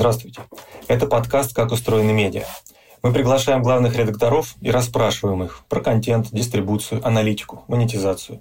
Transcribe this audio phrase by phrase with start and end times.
[0.00, 0.40] Здравствуйте.
[0.88, 2.46] Это подкаст «Как устроены медиа».
[3.02, 8.40] Мы приглашаем главных редакторов и расспрашиваем их про контент, дистрибуцию, аналитику, монетизацию.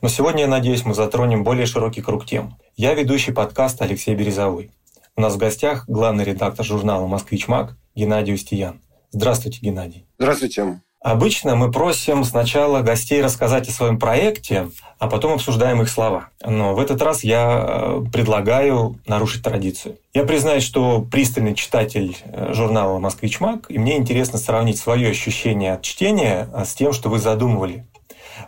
[0.00, 2.56] Но сегодня, я надеюсь, мы затронем более широкий круг тем.
[2.76, 4.70] Я ведущий подкаста Алексей Березовой.
[5.16, 8.80] У нас в гостях главный редактор журнала «Москвич Маг» Геннадий Устиян.
[9.10, 10.06] Здравствуйте, Геннадий.
[10.20, 10.82] Здравствуйте.
[11.06, 16.30] Обычно мы просим сначала гостей рассказать о своем проекте, а потом обсуждаем их слова.
[16.44, 19.98] Но в этот раз я э, предлагаю нарушить традицию.
[20.14, 25.74] Я признаюсь, что пристальный читатель э, журнала «Москвич Маг», и мне интересно сравнить свое ощущение
[25.74, 27.84] от чтения с тем, что вы задумывали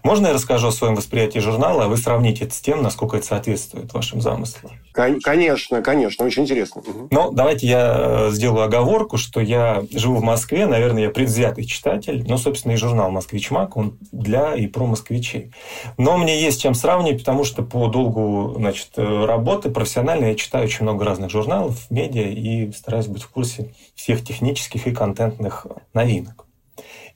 [0.02, 3.26] можно я расскажу о своем восприятии журнала, а вы сравните это с тем, насколько это
[3.26, 4.72] соответствует вашим замыслам?
[4.92, 6.82] Конечно, конечно, очень интересно.
[7.10, 12.24] Ну, давайте я э, сделаю оговорку, что я живу в Москве, наверное, я предвзятый читатель,
[12.26, 15.52] но, собственно, и журнал «Москвич Мак», он для и про москвичей.
[15.98, 20.64] Но мне есть чем сравнивать, потому что по долгу значит, э, работы профессионально я читаю
[20.64, 26.47] очень много разных журналов, медиа и стараюсь быть в курсе всех технических и контентных новинок.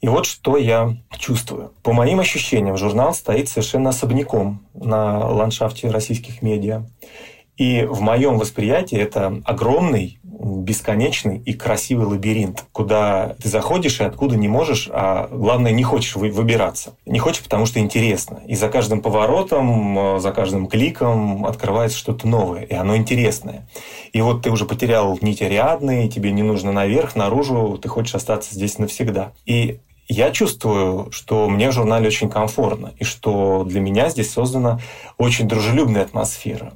[0.03, 1.73] И вот что я чувствую.
[1.85, 6.85] По моим ощущениям, журнал стоит совершенно особняком на ландшафте российских медиа.
[7.57, 14.35] И в моем восприятии это огромный, бесконечный и красивый лабиринт, куда ты заходишь и откуда
[14.35, 16.97] не можешь, а главное, не хочешь выбираться.
[17.07, 18.43] Не хочешь, потому что интересно.
[18.49, 23.69] И за каждым поворотом, за каждым кликом открывается что-то новое, и оно интересное.
[24.13, 28.53] И вот ты уже потерял нити Ариадны, тебе не нужно наверх, наружу, ты хочешь остаться
[28.53, 29.33] здесь навсегда.
[29.47, 34.81] И я чувствую, что мне в журнале очень комфортно, и что для меня здесь создана
[35.19, 36.75] очень дружелюбная атмосфера.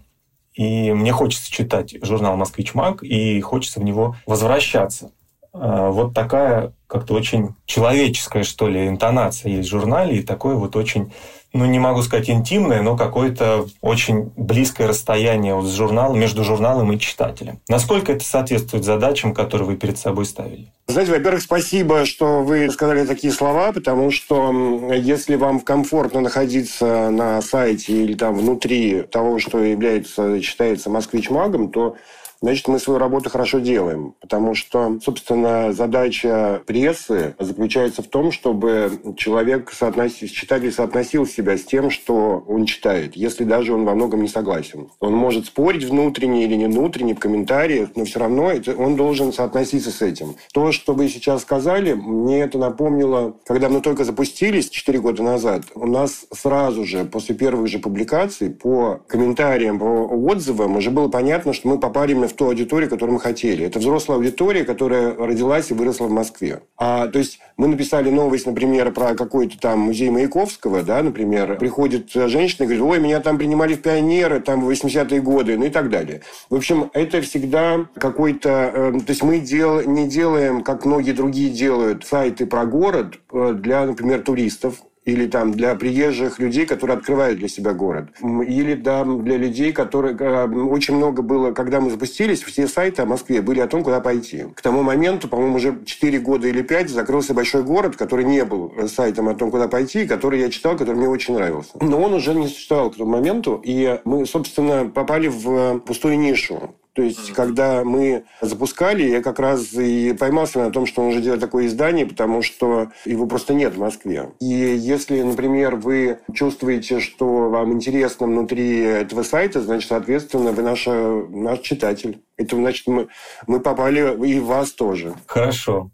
[0.55, 5.13] И мне хочется читать журнал «Москвич Маг», и хочется в него возвращаться.
[5.53, 10.77] А, вот такая как-то очень человеческая, что ли, интонация есть в журнале, и такое вот
[10.77, 11.13] очень
[11.57, 16.93] ну, не могу сказать интимное, но какое-то очень близкое расстояние вот с журналом, между журналом
[16.93, 17.59] и читателем.
[17.69, 20.73] Насколько это соответствует задачам, которые вы перед собой ставили?
[20.87, 27.43] Знаете, во-первых, спасибо, что вы сказали такие слова, потому что если вам комфортно находиться на
[27.43, 31.97] сайте или там внутри того, что является, считается «Москвич магом», то
[32.47, 34.15] значит, мы свою работу хорошо делаем.
[34.21, 41.65] Потому что, собственно, задача прессы заключается в том, чтобы человек, соотносил, читатель соотносил себя с
[41.65, 44.89] тем, что он читает, если даже он во многом не согласен.
[45.01, 49.33] Он может спорить внутренне или не внутренне в комментариях, но все равно это, он должен
[49.33, 50.37] соотноситься с этим.
[50.53, 55.63] То, что вы сейчас сказали, мне это напомнило, когда мы только запустились 4 года назад,
[55.75, 61.53] у нас сразу же, после первых же публикаций, по комментариям, по отзывам, уже было понятно,
[61.53, 63.65] что мы попали именно в ту аудиторию, которую мы хотели.
[63.65, 66.63] Это взрослая аудитория, которая родилась и выросла в Москве.
[66.77, 71.57] А, то есть мы написали новость, например, про какой-то там музей Маяковского, да, например.
[71.59, 75.65] Приходит женщина и говорит, ой, меня там принимали в пионеры, там в 80-е годы, ну
[75.65, 76.23] и так далее.
[76.51, 78.71] В общем, это всегда какой-то...
[78.75, 83.55] Э, то есть мы дел, не делаем, как многие другие делают, сайты про город э,
[83.55, 89.05] для, например, туристов или там для приезжих людей, которые открывают для себя город, или да,
[89.05, 93.67] для людей, которые очень много было, когда мы запустились, все сайты о Москве были о
[93.67, 94.45] том, куда пойти.
[94.55, 98.73] К тому моменту, по-моему, уже 4 года или 5 закрылся большой город, который не был
[98.89, 101.71] сайтом о том, куда пойти, который я читал, который мне очень нравился.
[101.81, 106.75] Но он уже не существовал к тому моменту, и мы, собственно, попали в пустую нишу.
[106.97, 107.35] То есть, mm-hmm.
[107.35, 111.67] когда мы запускали, я как раз и поймался на том, что он уже делает такое
[111.67, 114.31] издание, потому что его просто нет в Москве.
[114.41, 120.87] И если, например, вы чувствуете, что вам интересно внутри этого сайта, значит, соответственно, вы наш,
[120.87, 122.23] наш читатель.
[122.39, 123.09] Это значит, мы,
[123.47, 125.13] мы попали и в вас тоже.
[125.27, 125.91] Хорошо.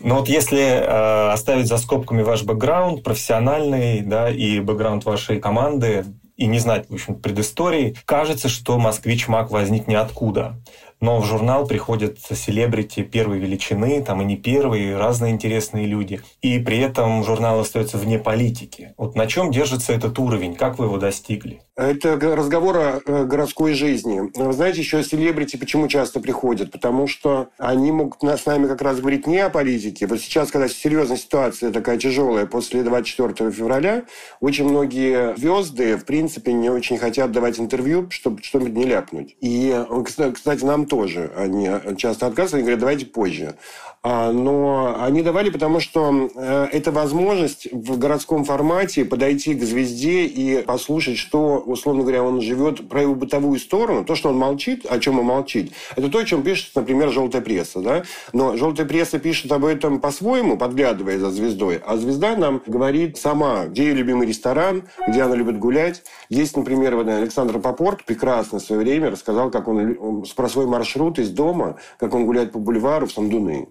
[0.00, 6.04] Но вот если э, оставить за скобками ваш бэкграунд профессиональный, да, и бэкграунд вашей команды,
[6.38, 10.56] и не знать, в общем, предыстории, кажется, что «Москвич Мак» возник ниоткуда
[11.00, 16.20] но в журнал приходят селебрити первой величины, там и не первые, разные интересные люди.
[16.42, 18.94] И при этом журнал остается вне политики.
[18.96, 20.54] Вот на чем держится этот уровень?
[20.54, 21.62] Как вы его достигли?
[21.78, 24.22] Это разговор о э, городской жизни.
[24.34, 26.72] Вы знаете, еще селебрити почему часто приходят?
[26.72, 30.08] Потому что они могут с нами как раз говорить не о политике.
[30.08, 34.02] Вот сейчас, когда серьезная ситуация такая тяжелая после 24 февраля,
[34.40, 39.36] очень многие звезды, в принципе, не очень хотят давать интервью, чтобы что-нибудь не ляпнуть.
[39.40, 41.30] И, э, кстати, нам тоже.
[41.36, 43.54] Они часто отказывают, они говорят, давайте позже.
[44.00, 50.24] А, но они давали, потому что э, это возможность в городском формате подойти к звезде
[50.24, 54.04] и послушать, что, условно говоря, он живет про его бытовую сторону.
[54.04, 57.42] То, что он молчит, о чем он молчит, это то, о чем пишет, например, желтая
[57.42, 57.80] пресса.
[57.80, 58.04] Да?
[58.32, 63.66] Но желтая пресса пишет об этом по-своему, подглядывая за звездой, а звезда нам говорит сама,
[63.66, 66.02] где ее любимый ресторан, где она любит гулять.
[66.28, 71.30] Есть, например, Александр Попорт прекрасно в свое время рассказал, как он про свой маршрут из
[71.30, 73.68] дома, как он гуляет по бульвару в Сандуны.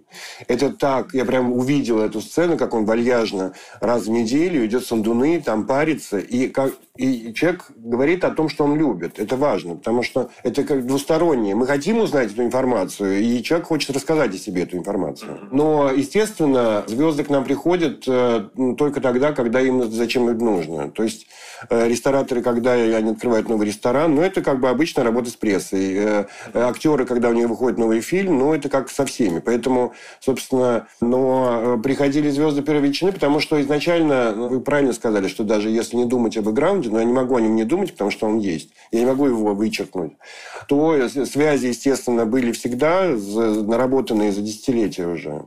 [0.48, 4.88] Это так, я прям увидел эту сцену, как он вальяжно раз в неделю идет в
[4.88, 9.20] Сандуны, там парится, и, как, и человек говорит о том, что он любит.
[9.20, 11.56] Это важно, потому что это как двустороннее.
[11.56, 15.48] Мы хотим узнать эту информацию, и человек хочет рассказать о себе эту информацию.
[15.52, 20.92] Но, естественно, звезды к нам приходят э, только тогда, когда им зачем им нужно.
[20.92, 21.28] То есть
[21.70, 25.96] э, рестораторы, когда они открывают новый ресторан, ну, это как бы обычная работа с прессой.
[25.96, 26.26] Э,
[26.98, 29.40] актеры, когда у них выходит новый фильм, ну, это как со всеми.
[29.40, 35.44] Поэтому, собственно, но приходили звезды первой величины, потому что изначально, ну, вы правильно сказали, что
[35.44, 38.12] даже если не думать об бэкграунде, но я не могу о нем не думать, потому
[38.12, 38.70] что он есть.
[38.92, 40.14] Я не могу его вычеркнуть.
[40.68, 45.46] То связи, естественно, были всегда наработанные за десятилетия уже.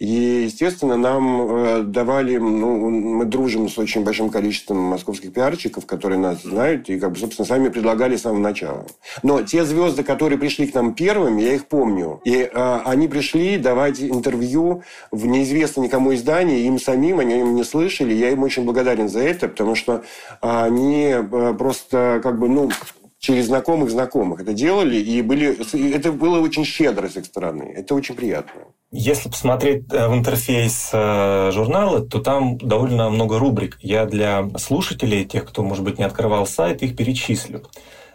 [0.00, 2.38] И, естественно, нам э, давали...
[2.38, 7.18] Ну, мы дружим с очень большим количеством московских пиарщиков, которые нас знают, и, как бы,
[7.18, 8.86] собственно, сами предлагали с самого начала.
[9.22, 12.22] Но те звезды, которые пришли к нам первыми, я их помню.
[12.24, 17.62] И э, они пришли давать интервью в неизвестно никому издании, им самим, они им не
[17.62, 18.14] слышали.
[18.14, 20.02] Я им очень благодарен за это, потому что
[20.40, 22.70] они э, просто, как бы, ну,
[23.18, 25.58] через знакомых знакомых это делали, и были,
[25.94, 27.74] это было очень щедро с их стороны.
[27.76, 28.62] Это очень приятно.
[28.92, 33.78] Если посмотреть э, в интерфейс э, журнала, то там довольно много рубрик.
[33.80, 37.62] Я для слушателей, тех, кто, может быть, не открывал сайт, их перечислю.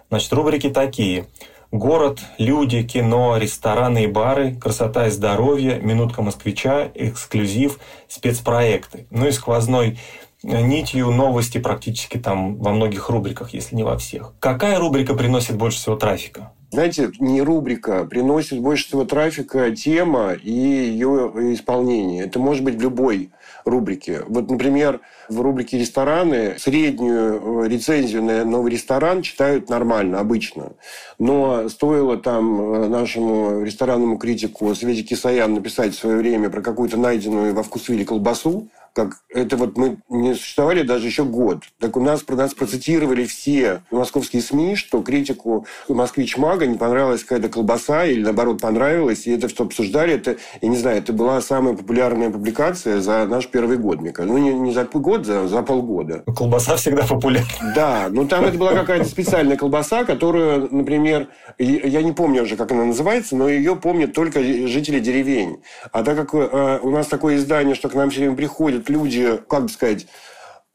[0.09, 1.27] Значит, рубрики такие.
[1.71, 7.79] Город, люди, кино, рестораны и бары, красота и здоровье, минутка москвича, эксклюзив,
[8.09, 9.07] спецпроекты.
[9.11, 9.97] Ну и сквозной
[10.43, 14.33] нитью новости практически там во многих рубриках, если не во всех.
[14.39, 16.51] Какая рубрика приносит больше всего трафика?
[16.75, 18.03] Знаете, не рубрика.
[18.03, 22.25] Приносит больше всего трафика тема и ее исполнение.
[22.25, 23.31] Это может быть в любой
[23.63, 24.23] рубрике.
[24.27, 24.99] Вот, например,
[25.29, 30.73] в рубрике «Рестораны» среднюю э, рецензию на новый ресторан читают нормально, обычно.
[31.17, 36.97] Но стоило там э, нашему ресторанному критику Свете Кисаян написать в свое время про какую-то
[36.97, 41.63] найденную во вкусвиле колбасу, как это вот мы не существовали даже еще год.
[41.79, 47.23] Так у нас про нас процитировали все московские СМИ, что критику «Москвич Мага» не понравилась
[47.23, 50.13] какая-то колбаса или, наоборот, понравилась, и это что обсуждали.
[50.13, 54.37] Это, я не знаю, это была самая популярная публикация за наш первый год, мне кажется.
[54.37, 56.23] Ну, не, не за год, за, за полгода.
[56.33, 57.73] Колбаса всегда популярна.
[57.75, 61.27] Да, ну там это была какая-то специальная колбаса, которую, например,
[61.59, 65.61] я не помню уже, как она называется, но ее помнят только жители деревень.
[65.91, 69.39] А так как э, у нас такое издание, что к нам все время приходят люди,
[69.47, 70.07] как бы сказать,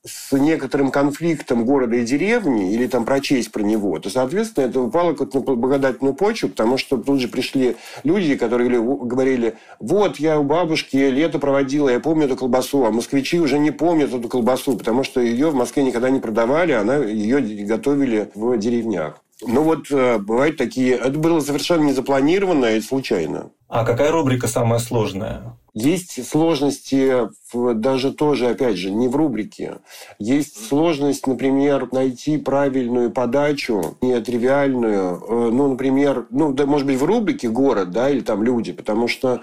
[0.04, 5.12] с некоторым конфликтом города и деревни, или там прочесть про него, то, соответственно, это упало
[5.12, 10.42] как на благодатную почву, потому что тут же пришли люди, которые говорили, вот, я у
[10.42, 15.04] бабушки лето проводила, я помню эту колбасу, а москвичи уже не помнят эту колбасу, потому
[15.04, 19.20] что ее в Москве никогда не продавали, она ее готовили в деревнях.
[19.42, 20.94] Ну вот э, бывают такие...
[20.94, 23.50] Это было совершенно не запланировано и случайно.
[23.68, 25.56] А какая рубрика самая сложная?
[25.72, 29.76] Есть сложности даже тоже, опять же, не в рубрике.
[30.18, 35.22] Есть сложность, например, найти правильную подачу, нетривиальную.
[35.22, 39.06] Э, ну, например, ну, да, может быть, в рубрике «Город», да, или там «Люди», потому
[39.06, 39.40] что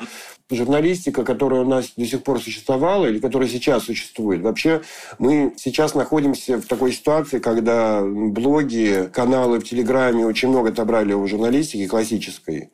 [0.50, 4.42] журналистика, которая у нас до сих пор существовала или которая сейчас существует.
[4.42, 4.82] Вообще
[5.20, 11.28] мы сейчас находимся в такой ситуации, когда блоги, каналы в Телеграме очень много отобрали у
[11.28, 12.72] журналистики классической.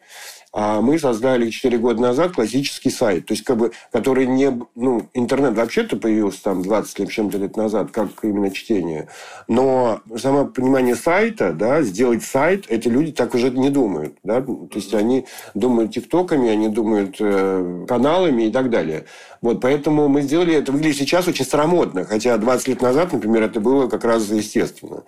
[0.56, 4.52] А мы создали 4 года назад классический сайт, то есть, как бы, который не...
[4.76, 9.08] Ну, интернет вообще-то появился там 20 лет, чем-то лет назад, как именно чтение.
[9.48, 14.16] Но само понимание сайта, да, сделать сайт, эти люди так уже не думают.
[14.24, 14.42] Да?
[14.42, 19.06] То есть, они думают тиктоками, они думают э, каналами и так далее.
[19.44, 20.72] Вот, поэтому мы сделали это.
[20.72, 25.04] Выглядит сейчас очень старомодно, хотя 20 лет назад, например, это было как раз естественно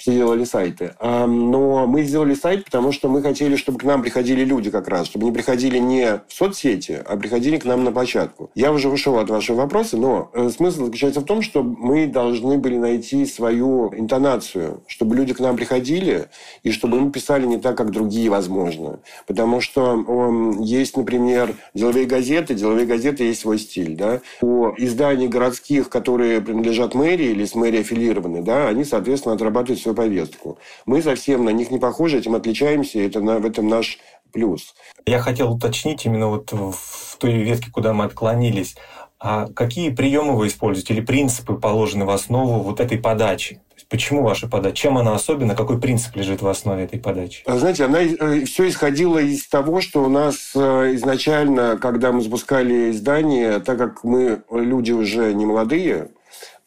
[0.00, 0.94] все делали сайты.
[1.00, 5.06] Но мы сделали сайт, потому что мы хотели, чтобы к нам приходили люди как раз,
[5.06, 8.50] чтобы не приходили не в соцсети, а приходили к нам на площадку.
[8.54, 12.56] Я уже ушел от вашего вопроса, но э, смысл заключается в том, что мы должны
[12.56, 16.28] были найти свою интонацию, чтобы люди к нам приходили,
[16.62, 19.00] и чтобы мы писали не так, как другие, возможно.
[19.26, 23.79] Потому что есть, например, деловые газеты, деловые газеты есть свой стиль.
[23.88, 24.20] Да?
[24.40, 29.96] У изданий городских, которые принадлежат мэрии или с мэрией аффилированы, да, они, соответственно, отрабатывают свою
[29.96, 30.58] повестку.
[30.86, 33.98] Мы совсем на них не похожи, этим отличаемся, это на, в этом наш
[34.32, 34.74] плюс.
[35.06, 38.76] Я хотел уточнить именно вот в той ветке, куда мы отклонились.
[39.18, 43.60] А какие приемы вы используете или принципы положены в основу вот этой подачи?
[43.90, 44.76] Почему ваша подача?
[44.76, 45.56] Чем она особенна?
[45.56, 47.42] Какой принцип лежит в основе этой подачи?
[47.44, 52.22] А, знаете, она э, все исходило из того, что у нас э, изначально, когда мы
[52.22, 56.10] запускали издание, так как мы люди уже не молодые,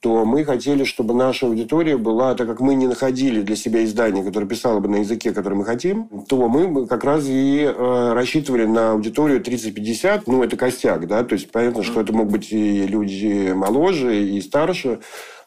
[0.01, 4.25] то мы хотели, чтобы наша аудитория была, так как мы не находили для себя издание,
[4.25, 8.65] которое писало бы на языке, который мы хотим, то мы как раз и э, рассчитывали
[8.65, 12.86] на аудиторию 30-50, ну, это костяк, да, то есть понятно, что это могут быть и
[12.86, 15.00] люди моложе, и старше,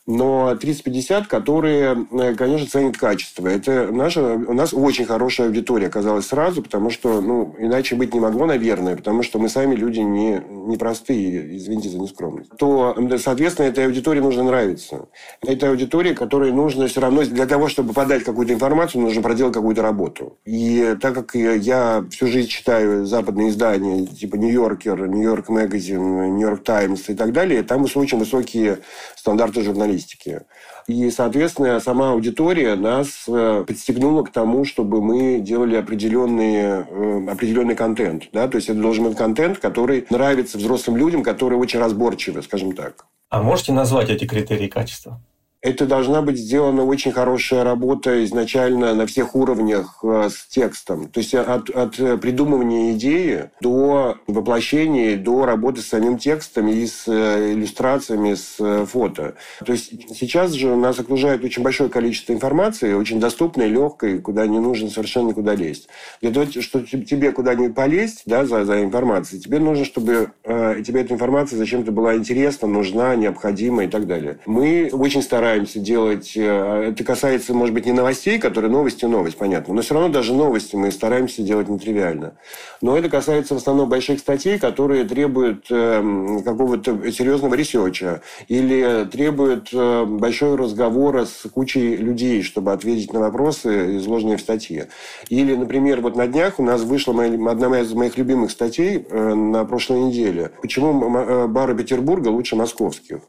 [0.07, 3.49] но 30-50, которые, э, конечно, ценят качество.
[3.49, 8.21] Это наша, у нас очень хорошая аудитория оказалась сразу, потому что, ну, иначе быть не
[8.21, 12.51] могло, наверное, потому что мы сами люди не, не простые, извините за нескромность.
[12.57, 15.09] То, соответственно, этой аудитории нужно нравиться.
[15.43, 19.83] Это аудитория, которой нужно все равно, для того, чтобы подать какую-то информацию, нужно проделать какую-то
[19.83, 20.39] работу.
[20.45, 27.09] И так как я всю жизнь читаю западные издания, типа «Нью-Йоркер», «Нью-Йорк Магазин», «Нью-Йорк Таймс»
[27.09, 28.79] и так далее, там очень высокие
[29.17, 30.43] стандарты журналистики журналистики.
[30.87, 37.75] И, соответственно, сама аудитория нас э, подстегнула к тому, чтобы мы делали определенный, э, определенный
[37.75, 38.29] контент.
[38.33, 38.49] Да?
[38.49, 43.07] То есть это должен быть контент, который нравится взрослым людям, которые очень разборчивы, скажем так.
[43.31, 45.21] А можете назвать эти критерии качества?
[45.67, 51.09] Это должна быть сделана очень хорошая работа изначально на всех уровнях э, с текстом.
[51.09, 57.09] То есть от, от придумывания идеи до воплощения, до работы с самим текстом и с
[57.09, 59.35] э, иллюстрациями, с э, фото.
[59.65, 64.61] То есть сейчас же нас окружает очень большое количество информации, очень доступной, легкой, куда не
[64.61, 65.89] нужно совершенно никуда лезть.
[66.23, 71.01] Для того, чтобы тебе куда-нибудь полезть да, за, за информацией, тебе нужно, чтобы э, тебе
[71.01, 74.39] эта информация зачем-то была интересна, нужна, необходима и так далее.
[74.47, 76.33] Мы очень стараемся стараемся делать...
[76.37, 79.73] Э, это касается, может быть, не новостей, которые новости новость, понятно.
[79.75, 82.35] Но все равно даже новости мы стараемся делать нетривиально.
[82.83, 89.09] Но это касается в основном больших статей, которые требуют эм, какого-то серьезного research а или
[89.11, 94.89] требуют э, большого разговора с кучей людей, чтобы ответить на вопросы, изложенные в статье.
[95.31, 99.35] Или, например, вот на днях у нас вышла моя, одна из моих любимых статей э,
[99.35, 100.51] на прошлой неделе.
[100.61, 103.21] Почему бары Петербурга лучше московских?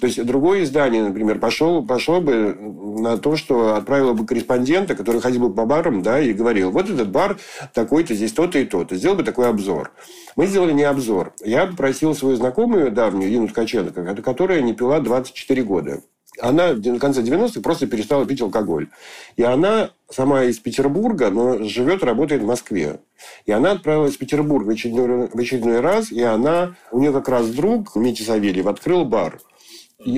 [0.00, 2.56] То есть другое издание, например, пошло, пошло бы
[3.00, 6.90] на то, что отправило бы корреспондента, который ходил бы по барам, да, и говорил, вот
[6.90, 7.38] этот бар
[7.74, 8.96] такой-то, здесь то-то и то-то.
[8.96, 9.92] Сделал бы такой обзор.
[10.36, 11.34] Мы сделали не обзор.
[11.44, 16.02] Я попросил свою знакомую давнюю, Ину Ткаченко, которая не пила 24 года.
[16.38, 18.88] Она в конце 90-х просто перестала пить алкоголь.
[19.36, 23.00] И она сама из Петербурга, но живет, работает в Москве.
[23.46, 27.28] И она отправилась в Петербург в очередной, в очередной раз, и она, у нее как
[27.28, 29.40] раз друг, Митя Савельев, открыл бар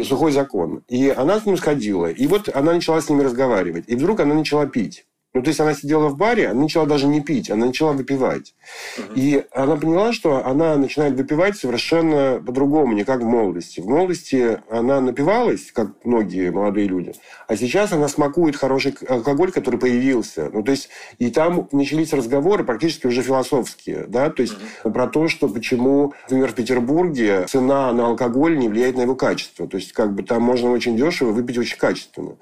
[0.05, 0.83] сухой закон.
[0.89, 2.11] И она с ним сходила.
[2.11, 3.85] И вот она начала с ними разговаривать.
[3.89, 5.07] И вдруг она начала пить.
[5.39, 8.57] Ну, то есть она сидела в баре, она начала даже не пить, она начала выпивать.
[8.99, 9.13] Угу.
[9.15, 13.79] И она поняла, что она начинает выпивать совершенно по-другому, не как в молодости.
[13.79, 17.15] В молодости она напивалась, как многие молодые люди,
[17.47, 20.51] а сейчас она смакует хороший алкоголь, который появился.
[20.53, 20.89] Ну, то есть,
[21.21, 24.93] и там начались разговоры практически уже философские, да, то есть угу.
[24.93, 29.69] про то, что почему, например, в Петербурге цена на алкоголь не влияет на его качество.
[29.69, 32.39] То есть, как бы там можно очень дешево выпить очень качественно.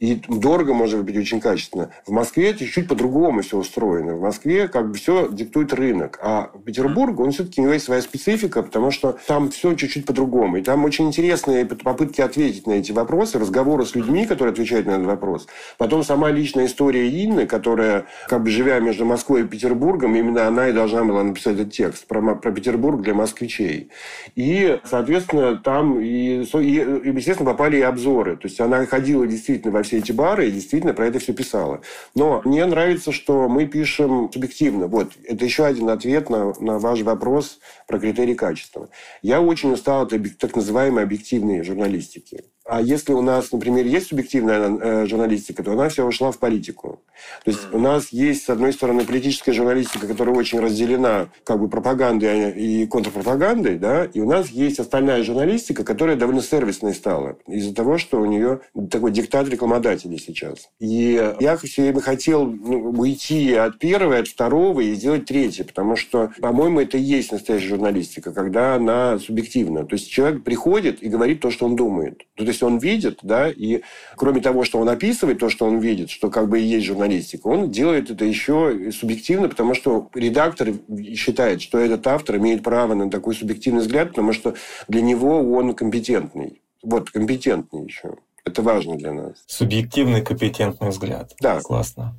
[0.00, 1.90] И дорого можно выпить очень качественно.
[2.06, 4.14] В Москве это чуть по-другому все устроено.
[4.14, 6.18] В Москве как бы все диктует рынок.
[6.22, 10.56] А Петербург, он все-таки у него есть своя специфика, потому что там все чуть-чуть по-другому.
[10.56, 14.92] И там очень интересные попытки ответить на эти вопросы, разговоры с людьми, которые отвечают на
[14.92, 15.46] этот вопрос.
[15.76, 20.68] Потом сама личная история Инны, которая, как бы живя между Москвой и Петербургом, именно она
[20.68, 23.90] и должна была написать этот текст про, про Петербург для москвичей.
[24.34, 28.36] И, соответственно, там, и, и, естественно, попали и обзоры.
[28.36, 31.80] То есть она ходила действительно во все эти бары и действительно про это все писала.
[32.18, 34.88] Но мне нравится, что мы пишем субъективно.
[34.88, 38.88] Вот, это еще один ответ на, на ваш вопрос про критерии качества.
[39.22, 42.42] Я очень устал от так называемой объективной журналистики.
[42.68, 47.00] А если у нас, например, есть субъективная э, журналистика, то она вся ушла в политику.
[47.44, 51.68] То есть у нас есть, с одной стороны, политическая журналистика, которая очень разделена как бы
[51.68, 57.74] пропагандой и контрпропагандой, да, и у нас есть остальная журналистика, которая довольно сервисной стала из-за
[57.74, 58.60] того, что у нее
[58.90, 60.68] такой диктат рекламодателей сейчас.
[60.78, 65.96] И я все время хотел ну, уйти от первого, от второго и сделать третье, потому
[65.96, 69.86] что, по-моему, это и есть настоящая журналистика, когда она субъективна.
[69.86, 72.26] То есть человек приходит и говорит то, что он думает.
[72.34, 73.82] То есть он видит, да, и
[74.16, 77.46] кроме того, что он описывает то, что он видит, что как бы и есть журналистика,
[77.46, 80.68] он делает это еще субъективно, потому что редактор
[81.14, 84.54] считает, что этот автор имеет право на такой субъективный взгляд, потому что
[84.88, 86.60] для него он компетентный.
[86.82, 88.14] Вот, компетентный еще.
[88.44, 89.44] Это важно для нас.
[89.46, 91.34] Субъективный компетентный взгляд.
[91.40, 91.60] Да.
[91.60, 92.16] Классно.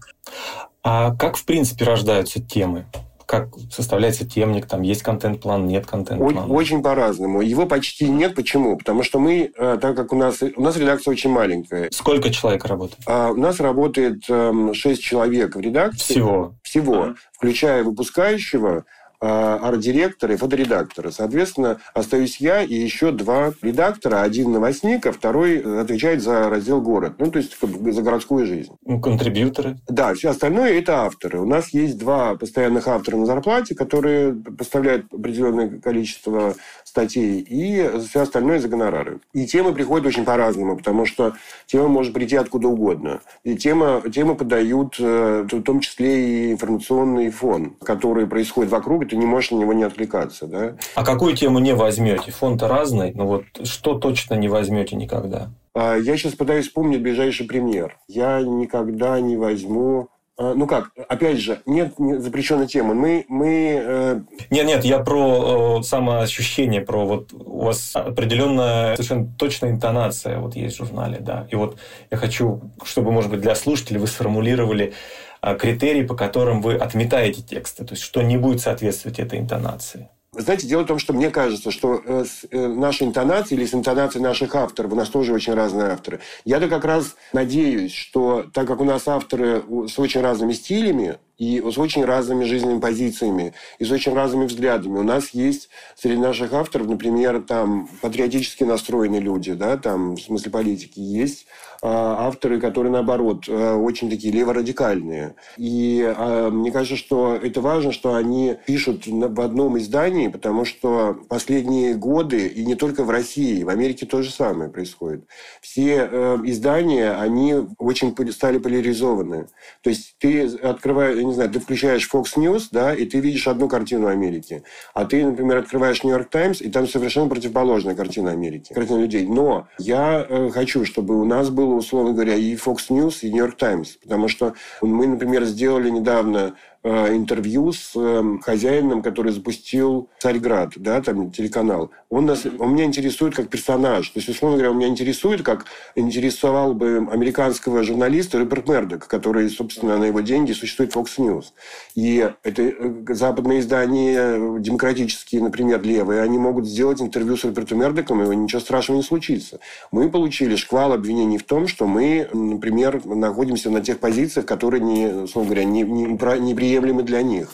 [0.83, 2.85] А как, в принципе, рождаются темы?
[3.29, 6.51] Как составляется темник, там есть контент-план, нет контент-плана?
[6.51, 7.41] Очень, по-разному.
[7.41, 8.33] Его почти нет.
[8.33, 8.75] Почему?
[8.75, 11.89] Потому что мы, э, так как у нас, у нас редакция очень маленькая.
[11.91, 13.03] Сколько человек работает?
[13.05, 16.13] А, у нас работает 6 эм, человек в редакции.
[16.13, 16.55] Всего?
[16.63, 16.95] Всего.
[16.95, 17.15] Uh-huh.
[17.33, 18.85] Включая выпускающего,
[19.19, 21.11] арт-директора и фоторедактора.
[21.11, 24.21] Соответственно, остаюсь я и еще два редактора.
[24.21, 27.15] Один новостник, а второй отвечает за раздел «Город».
[27.19, 28.71] Ну, то есть за городскую жизнь.
[28.85, 29.77] Ну, контрибьюторы.
[29.87, 31.39] Да, все остальное– это авторы.
[31.39, 38.21] У нас есть два постоянных автора на зарплате, которые поставляют определенное количество статей, и все
[38.21, 39.19] остальное за гонорары.
[39.33, 41.35] И темы приходят очень по-разному, потому что
[41.67, 43.21] тема может прийти откуда угодно.
[43.43, 49.17] И тема, темы подают э, в том числе и информационный фон, который происходит вокруг, ты
[49.17, 50.47] не можешь на него не отвлекаться.
[50.47, 50.75] Да?
[50.95, 52.31] А какую тему не возьмете?
[52.31, 55.49] Фон-то разный, но вот что точно не возьмете никогда?
[55.73, 57.97] А, я сейчас пытаюсь вспомнить ближайший пример.
[58.07, 62.93] Я никогда не возьму а, ну как, опять же, нет запрещенной темы.
[62.93, 63.81] Мы, мы...
[63.83, 64.21] Э...
[64.49, 70.55] Нет, нет, я про э, самоощущение, про вот у вас определенная совершенно точная интонация вот
[70.55, 71.45] есть в журнале, да.
[71.51, 71.77] И вот
[72.09, 74.93] я хочу, чтобы, может быть, для слушателей вы сформулировали
[75.41, 80.09] критерии, по которым вы отметаете тексты, то есть что не будет соответствовать этой интонации.
[80.31, 83.73] Знаете, дело в том, что мне кажется, что э, с э, нашей интонацией или с
[83.73, 88.67] интонацией наших авторов, у нас тоже очень разные авторы, я-то как раз надеюсь, что так
[88.67, 93.85] как у нас авторы с очень разными стилями, и с очень разными жизненными позициями, и
[93.85, 94.99] с очень разными взглядами.
[94.99, 100.51] У нас есть среди наших авторов, например, там патриотически настроенные люди, да, там в смысле
[100.51, 101.47] политики, есть
[101.81, 105.35] авторы, которые, наоборот, а, очень такие леворадикальные.
[105.57, 111.17] И а, мне кажется, что это важно, что они пишут в одном издании, потому что
[111.29, 115.25] последние годы, и не только в России, в Америке то же самое происходит.
[115.61, 119.47] Все э, издания, они очень стали поляризованы.
[119.81, 123.67] То есть ты открываешь, не знаю, ты включаешь Fox News, да, и ты видишь одну
[123.67, 124.63] картину Америки.
[124.93, 129.25] А ты, например, открываешь New York Times, и там совершенно противоположная картина Америки, картина людей.
[129.25, 133.43] Но я э, хочу, чтобы у нас было, условно говоря, и Fox News, и New
[133.43, 133.97] York Times.
[134.01, 141.31] Потому что мы, например, сделали недавно интервью с эм, хозяином, который запустил Царьград, да, там
[141.31, 141.91] телеканал.
[142.09, 144.09] Он, нас, он меня интересует как персонаж.
[144.09, 145.65] То есть, условно говоря, он меня интересует, как
[145.95, 151.47] интересовал бы американского журналиста Роберт Мердок, который, собственно, на его деньги существует Fox News.
[151.95, 158.23] И это э, западные издания, демократические, например, левые, они могут сделать интервью с Робертом Мердоком,
[158.23, 159.59] и ничего страшного не случится.
[159.91, 165.07] Мы получили шквал обвинений в том, что мы, например, находимся на тех позициях, которые, не,
[165.07, 167.49] условно говоря, не, не, не приемлемы для них.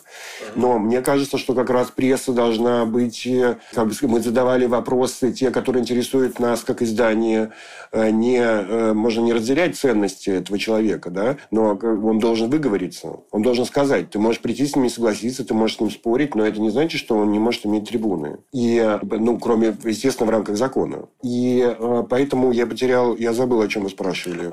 [0.55, 3.25] Но мне кажется, что как раз пресса должна быть...
[3.25, 7.51] Э, как бы мы задавали вопросы, те, которые интересуют нас как издание,
[7.91, 13.19] э, не, э, можно не разделять ценности этого человека, да, но он должен выговориться.
[13.31, 16.45] Он должен сказать, ты можешь прийти с ними согласиться, ты можешь с ним спорить, но
[16.45, 18.37] это не значит, что он не может иметь трибуны.
[18.51, 21.07] И, ну, кроме, естественно, в рамках закона.
[21.23, 21.75] И
[22.09, 23.15] поэтому я потерял...
[23.15, 24.51] Я забыл, о чем вы спрашивали.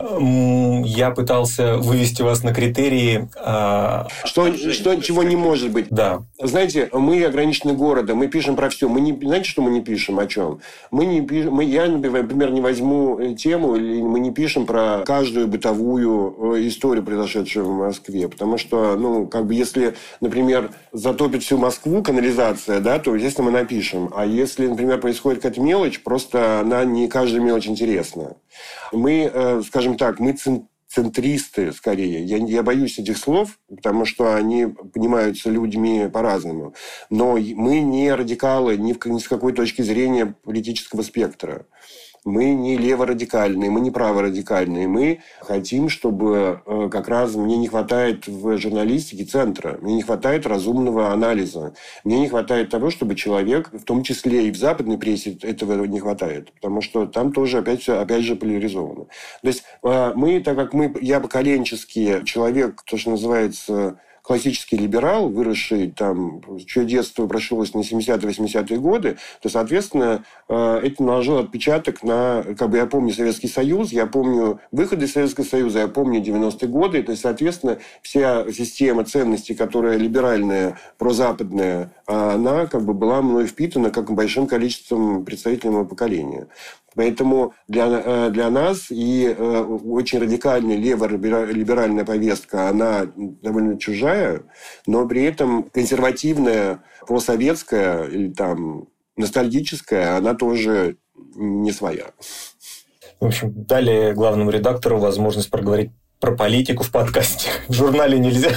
[0.86, 3.28] Я пытался вывести вас на критерии...
[3.36, 4.06] А,
[4.56, 5.86] что что, чего не может быть.
[5.90, 6.24] Да.
[6.40, 8.88] Знаете, мы ограничены городом, мы пишем про все.
[8.88, 10.60] Мы не, знаете, что мы не пишем о чем?
[10.90, 15.02] Мы не пишем, мы, я, например, не возьму э, тему, или мы не пишем про
[15.04, 18.28] каждую бытовую э, историю, произошедшую в Москве.
[18.28, 23.58] Потому что, ну, как бы, если, например, затопит всю Москву канализация, да, то, естественно, мы
[23.58, 24.10] напишем.
[24.14, 28.36] А если, например, происходит какая-то мелочь, просто она не каждая мелочь интересна.
[28.92, 30.34] Мы, э, скажем так, мы
[30.92, 32.24] центристы скорее.
[32.24, 36.74] Я, я боюсь этих слов, потому что они понимаются людьми по-разному.
[37.08, 41.66] Но мы не радикалы ни, в, ни с какой точки зрения политического спектра.
[42.24, 44.86] Мы не леворадикальные, мы не праворадикальные.
[44.86, 50.46] Мы хотим, чтобы э, как раз мне не хватает в журналистике центра, мне не хватает
[50.46, 51.74] разумного анализа.
[52.04, 55.98] Мне не хватает того, чтобы человек, в том числе и в западной прессе, этого не
[55.98, 56.52] хватает.
[56.52, 59.06] Потому что там тоже опять, все, опять же поляризовано.
[59.42, 65.28] То есть э, мы, так как мы, я поколенческий человек, то, что называется классический либерал,
[65.28, 72.44] выросший там, чье детство прошлось на 70-80-е годы, то, соответственно, э, это наложило отпечаток на,
[72.56, 77.02] как бы я помню Советский Союз, я помню выходы Советского Союза, я помню 90-е годы,
[77.02, 83.90] то есть, соответственно, вся система ценностей, которая либеральная, прозападная, она как бы была мной впитана
[83.90, 86.48] как большим количеством представителей моего поколения.
[86.94, 94.21] Поэтому для, э, для нас и э, очень радикальная лево-либеральная повестка, она довольно чужая,
[94.86, 100.96] но при этом консервативная, просоветская или там ностальгическая, она тоже
[101.34, 102.12] не своя.
[103.20, 105.90] В общем, дали главному редактору возможность проговорить
[106.22, 107.50] про политику в подкасте.
[107.68, 108.52] В журнале нельзя.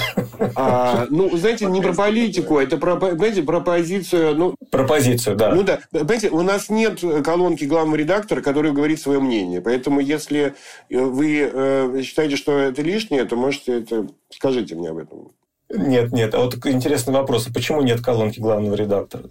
[0.54, 4.36] А, ну, знаете, не про политику, это про, знаете, про позицию.
[4.36, 5.52] Ну, про позицию, да.
[5.52, 5.80] Ну да.
[5.90, 9.60] Понимаете, у нас нет колонки главного редактора, который говорит свое мнение.
[9.60, 10.54] Поэтому, если
[10.88, 14.06] вы э, считаете, что это лишнее, то можете это...
[14.30, 15.32] Скажите мне об этом.
[15.68, 16.34] Нет, нет.
[16.34, 17.46] А вот интересный вопрос.
[17.48, 19.30] А почему нет колонки главного редактора?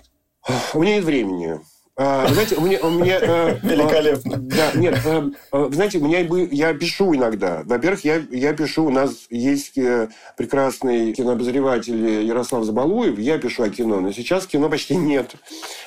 [0.74, 1.60] У меня нет времени.
[1.98, 2.80] А, знаете, у меня...
[2.82, 4.38] У меня э, Великолепно.
[4.38, 6.20] Да, нет, э, э, знаете, у меня
[6.52, 7.62] я пишу иногда.
[7.64, 9.80] Во-первых, я, я пишу, у нас есть
[10.36, 15.36] прекрасный кинообозреватель Ярослав Забалуев, я пишу о кино, но сейчас кино почти нет,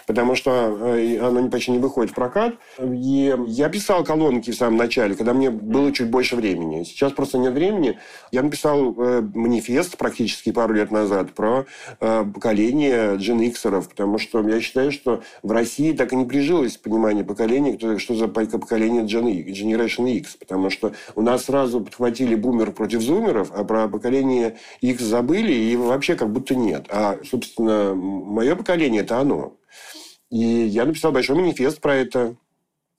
[0.07, 2.55] потому что оно почти не выходит в прокат.
[2.83, 6.85] И я писал колонки в самом начале, когда мне было чуть больше времени.
[6.85, 7.99] Сейчас просто нет времени.
[8.33, 11.67] Я написал манифест практически пару лет назад про
[12.01, 17.25] поколение Gen Xеров, потому что я считаю, что в России так и не прижилось понимание
[17.25, 23.03] поколения, кто, что за поколение Generation X, потому что у нас сразу подхватили бумер против
[23.03, 26.87] зумеров, а про поколение X забыли, и вообще как будто нет.
[26.89, 29.57] А, собственно, мое поколение– это оно.
[30.31, 32.37] И я написал большой манифест про это.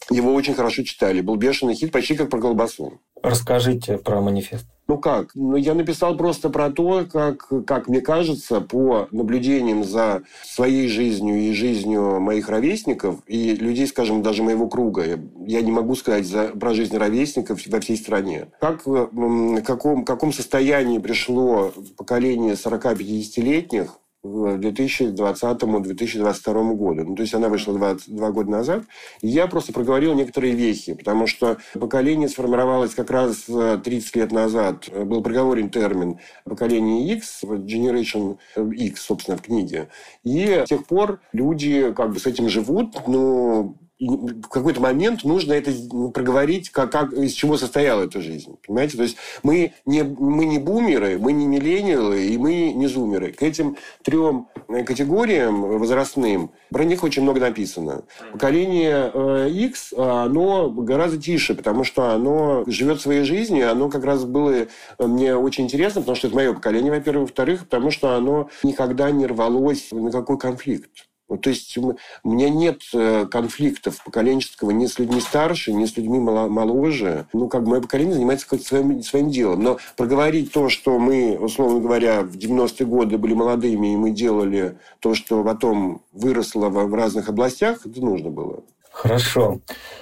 [0.09, 1.21] Его очень хорошо читали.
[1.21, 2.99] Был бешеный хит, почти как про колбасу.
[3.21, 4.65] Расскажите про манифест.
[4.87, 5.31] Ну как?
[5.35, 11.37] Ну, я написал просто про то, как, как мне кажется, по наблюдениям за своей жизнью
[11.37, 15.19] и жизнью моих ровесников и людей, скажем, даже моего круга.
[15.45, 18.47] Я не могу сказать за, про жизнь ровесников во всей стране.
[18.59, 27.03] Как, в каком, каком состоянии пришло поколение 40-50-летних в 2020-2022 году.
[27.03, 28.83] Ну, то есть она вышла 22 года назад.
[29.21, 34.31] И я просто проговорил некоторые вехи, потому что поколение сформировалось как раз 30 э, лет
[34.31, 34.89] назад.
[34.89, 39.89] Был проговорен термин поколение X, Generation X, собственно, в книге.
[40.23, 45.53] И с тех пор люди как бы с этим живут, но в какой-то момент нужно
[45.53, 45.71] это
[46.13, 48.57] проговорить, как, как, из чего состояла эта жизнь.
[48.65, 48.97] Понимаете?
[48.97, 53.33] То есть мы не, мы не бумеры, мы не миллениалы, и мы не зумеры.
[53.33, 58.03] К этим трем категориям возрастным про них очень много написано.
[58.31, 64.23] Поколение э, X, оно гораздо тише, потому что оно живет своей жизнью, оно как раз
[64.23, 64.67] было э,
[64.99, 67.29] мне очень интересно, потому что это мое поколение, во-первых.
[67.29, 71.08] Во-вторых, потому что оно никогда не рвалось на какой конфликт.
[71.29, 75.95] Ну, то есть у меня нет э, конфликтов поколенческого ни с людьми старше, ни с
[75.95, 77.27] людьми моложе.
[77.33, 79.63] Ну, как бы мое поколение занимается как своим, своим делом.
[79.63, 84.77] Но проговорить то, что мы, условно говоря, в 90-е годы были молодыми, и мы делали
[84.99, 88.63] то, что потом выросло в разных областях, это нужно было.
[88.91, 89.59] Хорошо.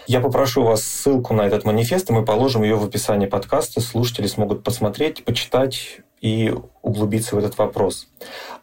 [0.07, 3.81] Я попрошу вас ссылку на этот манифест, и мы положим ее в описании подкаста.
[3.81, 8.07] Слушатели смогут посмотреть, почитать и углубиться в этот вопрос.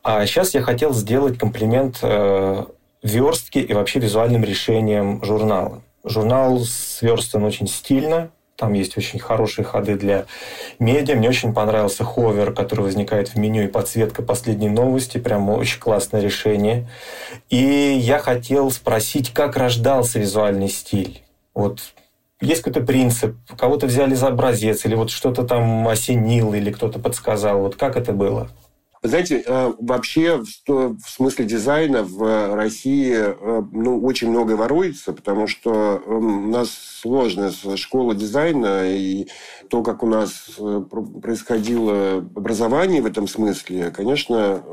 [0.03, 2.65] А сейчас я хотел сделать комплимент э,
[3.03, 5.83] верстке и вообще визуальным решениям журнала.
[6.05, 10.27] Журнал сверстан очень стильно, там есть очень хорошие ходы для
[10.79, 11.17] медиа.
[11.17, 15.19] Мне очень понравился ховер, который возникает в меню и подсветка последней новости.
[15.19, 16.89] Прям очень классное решение.
[17.51, 21.23] И я хотел спросить, как рождался визуальный стиль?
[21.53, 21.81] Вот
[22.45, 27.61] есть какой-то принцип, кого-то взяли за образец, или вот что-то там осенил, или кто-то подсказал.
[27.61, 28.49] Вот как это было?
[29.05, 36.03] Знаете, э, вообще в смысле дизайна в России э, ну, очень многое воруется, потому что
[36.07, 36.71] эм, у нас
[37.03, 39.29] сложная школа дизайна, и
[39.69, 40.85] то, как у нас э,
[41.23, 44.65] происходило образование в этом смысле, конечно,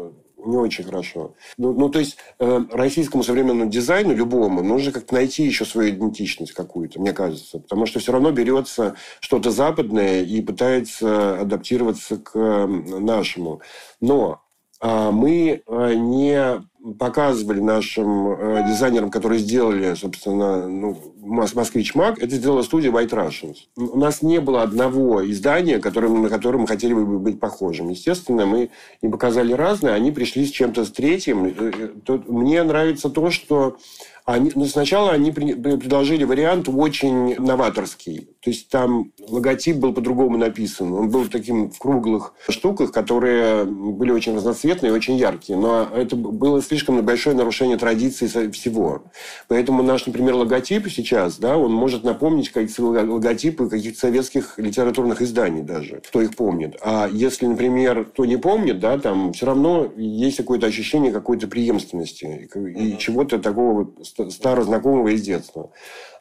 [0.46, 1.36] не очень хорошо.
[1.58, 6.54] Ну, ну то есть э, российскому современному дизайну, любому, нужно как-то найти еще свою идентичность
[6.54, 7.60] какую-то, мне кажется.
[7.60, 13.62] Потому что все равно берется что-то западное и пытается адаптироваться к нашему.
[14.00, 14.42] Но
[14.82, 16.62] э, мы не
[17.00, 23.56] показывали нашим э, дизайнерам, которые сделали, собственно, ну, «Москвич Маг», это сделала студия White Russians.
[23.76, 27.90] У нас не было одного издания, которым, на котором мы хотели бы быть похожим.
[27.90, 31.46] Естественно, мы им показали разные, они пришли с чем-то с третьим.
[31.46, 33.78] Э, э, мне нравится то, что
[34.26, 38.30] они, ну, сначала они предложили вариант очень новаторский.
[38.42, 40.94] То есть там логотип был по-другому написан.
[40.94, 45.58] Он был таким в круглых штуках, которые были очень разноцветные и очень яркие.
[45.58, 49.04] Но это было слишком большое нарушение традиции всего.
[49.48, 55.62] Поэтому наш, например, логотип сейчас, да, он может напомнить какие-то логотипы каких-то советских литературных изданий
[55.62, 56.78] даже, кто их помнит.
[56.82, 62.50] А если, например, кто не помнит, да, там все равно есть какое-то ощущение какой-то преемственности
[62.56, 63.92] и чего-то такого
[64.30, 65.72] старого знакомого из детства.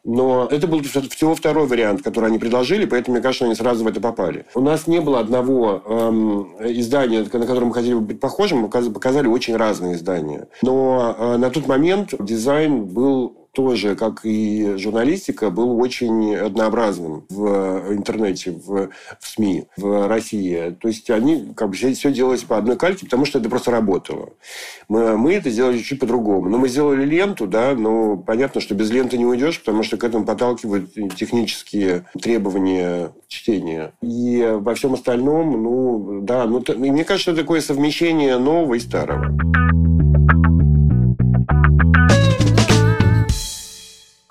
[0.03, 3.87] Но это был всего второй вариант, который они предложили, поэтому, мне кажется, они сразу в
[3.87, 4.46] это попали.
[4.55, 8.68] У нас не было одного эм, издания, на котором мы хотели бы быть похожим, мы
[8.68, 10.48] показали очень разные издания.
[10.62, 17.92] Но э, на тот момент дизайн был тоже, как и журналистика, был очень однообразным в
[17.92, 20.76] интернете, в, в СМИ, в России.
[20.80, 24.30] То есть они как бы все делалось по одной кальке, потому что это просто работало.
[24.88, 26.48] Мы, мы это сделали чуть по-другому.
[26.48, 30.04] Но мы сделали ленту, да, но понятно, что без ленты не уйдешь, потому что к
[30.04, 33.92] этому подталкивают технические требования чтения.
[34.02, 39.36] И во всем остальном, ну, да, ну, мне кажется, такое совмещение нового и старого.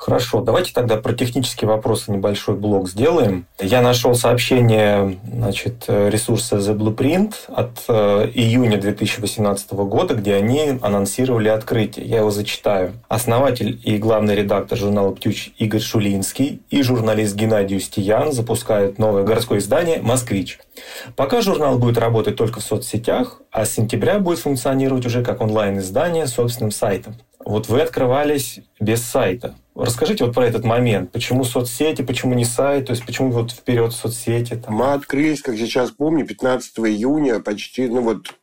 [0.09, 3.45] Хорошо, давайте тогда про технические вопросы небольшой блок сделаем.
[3.59, 11.49] Я нашел сообщение значит, ресурса The Blueprint от э, июня 2018 года, где они анонсировали
[11.49, 12.07] открытие.
[12.07, 12.93] Я его зачитаю.
[13.07, 19.59] Основатель и главный редактор журнала «Птюч» Игорь Шулинский и журналист Геннадий Устиян запускают новое городское
[19.59, 20.59] издание «Москвич».
[21.15, 26.25] Пока журнал будет работать только в соцсетях, а с сентября будет функционировать уже как онлайн-издание
[26.25, 27.15] с собственным сайтом.
[27.49, 29.55] Вот вы открывались без сайта.
[29.73, 31.11] Расскажите вот про этот момент.
[31.11, 32.85] Почему соцсети, почему не сайт?
[32.85, 34.53] То есть, почему вот вперед соцсети?
[34.53, 34.75] Там?
[34.75, 38.35] Мы открылись, как сейчас помню, 15 июня, почти, ну вот,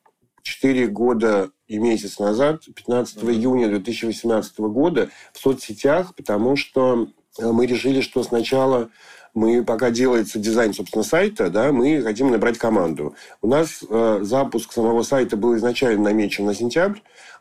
[0.42, 3.32] 4 года и месяц назад, 15 mm-hmm.
[3.32, 7.06] июня 2018 года, в соцсетях, потому что
[7.38, 8.88] э, мы решили, что сначала
[9.34, 13.14] мы, пока делается дизайн, собственно, сайта, да, мы хотим набрать команду.
[13.40, 16.98] У нас э, запуск самого сайта был изначально намечен на сентябрь,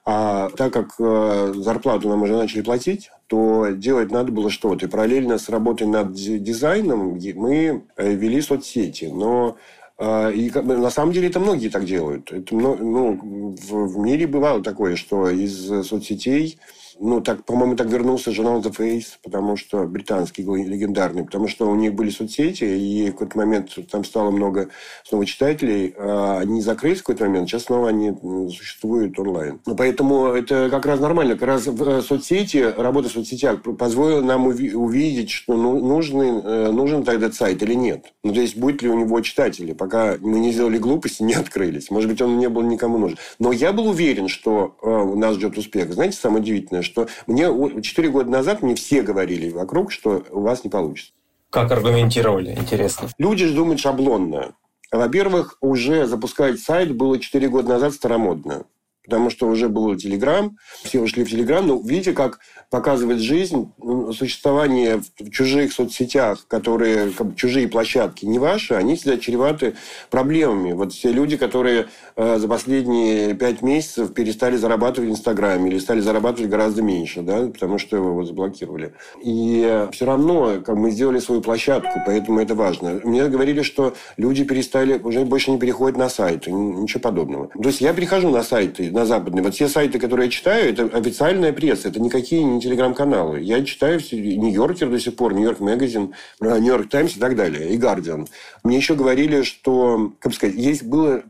[0.07, 4.85] а так как э, зарплату нам уже начали платить, то делать надо было что-то.
[4.85, 9.05] И параллельно с работой над дизайном мы э, вели соцсети.
[9.05, 9.57] Но
[9.97, 12.31] э, и на самом деле это многие так делают.
[12.31, 16.59] Это, ну, в, в мире бывало такое, что из соцсетей
[16.99, 21.75] ну, так, по-моему, так вернулся журнал The Face, потому что британский легендарный, потому что у
[21.75, 24.69] них были соцсети, и в какой-то момент там стало много
[25.03, 28.13] снова читателей, а они закрылись в какой-то момент, сейчас снова они
[28.49, 29.59] существуют онлайн.
[29.65, 31.33] Ну, поэтому это как раз нормально.
[31.35, 36.71] Как раз в э, соцсети, работа в соцсетях позволила нам увидеть, что ну, нужен, э,
[36.71, 38.13] нужен тогда сайт или нет.
[38.23, 41.89] Ну, то есть, будет ли у него читатели, пока мы не сделали глупости, не открылись.
[41.89, 43.17] Может быть, он не был никому нужен.
[43.39, 45.93] Но я был уверен, что э, у нас ждет успех.
[45.93, 47.45] Знаете, самое удивительное, что мне
[47.81, 51.13] 4 года назад мне все говорили вокруг, что у вас не получится.
[51.49, 53.09] Как аргументировали, интересно?
[53.17, 54.55] Люди же думают шаблонно.
[54.91, 58.65] Во-первых, уже запускать сайт было 4 года назад старомодно
[59.05, 61.65] потому что уже был Телеграм, все ушли в Телеграм.
[61.65, 62.39] Но видите, как
[62.69, 63.71] показывает жизнь
[64.13, 69.75] существование в чужих соцсетях, которые как чужие площадки, не ваши, они всегда чреваты
[70.09, 70.73] проблемами.
[70.73, 75.99] Вот все люди, которые э, за последние пять месяцев перестали зарабатывать в Инстаграме или стали
[75.99, 78.93] зарабатывать гораздо меньше, да, потому что его заблокировали.
[79.23, 82.99] И все равно как мы сделали свою площадку, поэтому это важно.
[83.03, 87.47] Мне говорили, что люди перестали, уже больше не переходят на сайты, ничего подобного.
[87.47, 89.43] То есть я перехожу на сайты, на западные.
[89.43, 93.41] Вот все сайты, которые я читаю, это официальная пресса, это никакие не телеграм-каналы.
[93.41, 98.27] Я читаю Нью-Йоркер до сих пор, Нью-Йорк Магазин, Нью-Йорк Таймс и так далее, и Гардиан.
[98.63, 101.23] Мне еще говорили, что, как бы сказать, есть было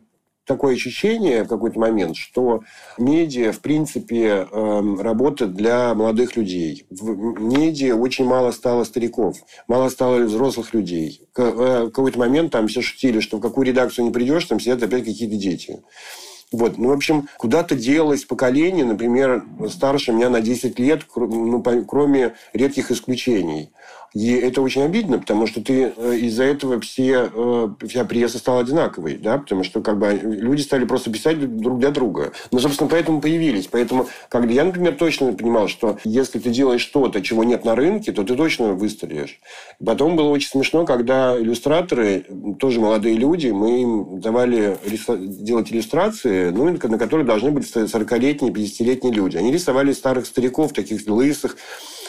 [0.45, 2.61] такое ощущение в какой-то момент, что
[2.99, 6.85] медиа, в принципе, эм, работает для молодых людей.
[6.91, 11.27] В медиа очень мало стало стариков, мало стало взрослых людей.
[11.35, 14.83] Э, в какой-то момент там все шутили, что в какую редакцию не придешь, там сидят
[14.83, 15.79] опять какие-то дети.
[16.51, 16.77] Вот.
[16.77, 22.91] Ну, в общем, куда-то делось поколение, например, старше меня на 10 лет, ну, кроме редких
[22.91, 23.71] исключений.
[24.15, 28.61] И это очень обидно, потому что ты э, из-за этого все, э, вся пресса стала
[28.61, 32.31] одинаковой, да, потому что как бы люди стали просто писать друг для друга.
[32.51, 33.67] Ну, собственно, поэтому появились.
[33.67, 38.13] Поэтому, когда я, например, точно понимал, что если ты делаешь что-то, чего нет на рынке,
[38.13, 39.41] то ты точно выстрелишь.
[39.85, 42.25] Потом было очень смешно, когда иллюстраторы,
[42.57, 44.77] тоже молодые люди, мы им давали
[45.09, 49.35] делать иллюстрации, ну, на которые должны быть 40-летние, 50-летние люди.
[49.35, 51.57] Они рисовали старых стариков, таких лысых,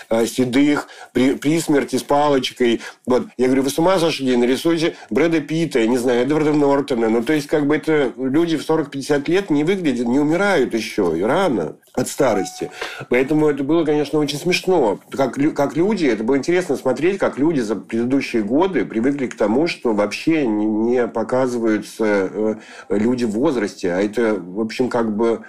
[0.09, 2.80] Э, седых, при, при смерти с палочкой.
[3.06, 3.26] Вот.
[3.37, 4.37] Я говорю, вы с ума сошли?
[4.37, 7.09] Нарисуйте Брэда Питта, я не знаю, Эдварда Нортона.
[7.09, 11.14] Ну, то есть, как бы это люди в 40-50 лет не выглядят, не умирают еще,
[11.16, 12.70] и рано от старости.
[13.09, 15.00] Поэтому это было, конечно, очень смешно.
[15.11, 19.66] Как, как люди, это было интересно смотреть, как люди за предыдущие годы привыкли к тому,
[19.66, 22.54] что вообще не, не показываются э,
[22.90, 25.42] люди в возрасте, а это, в общем, как бы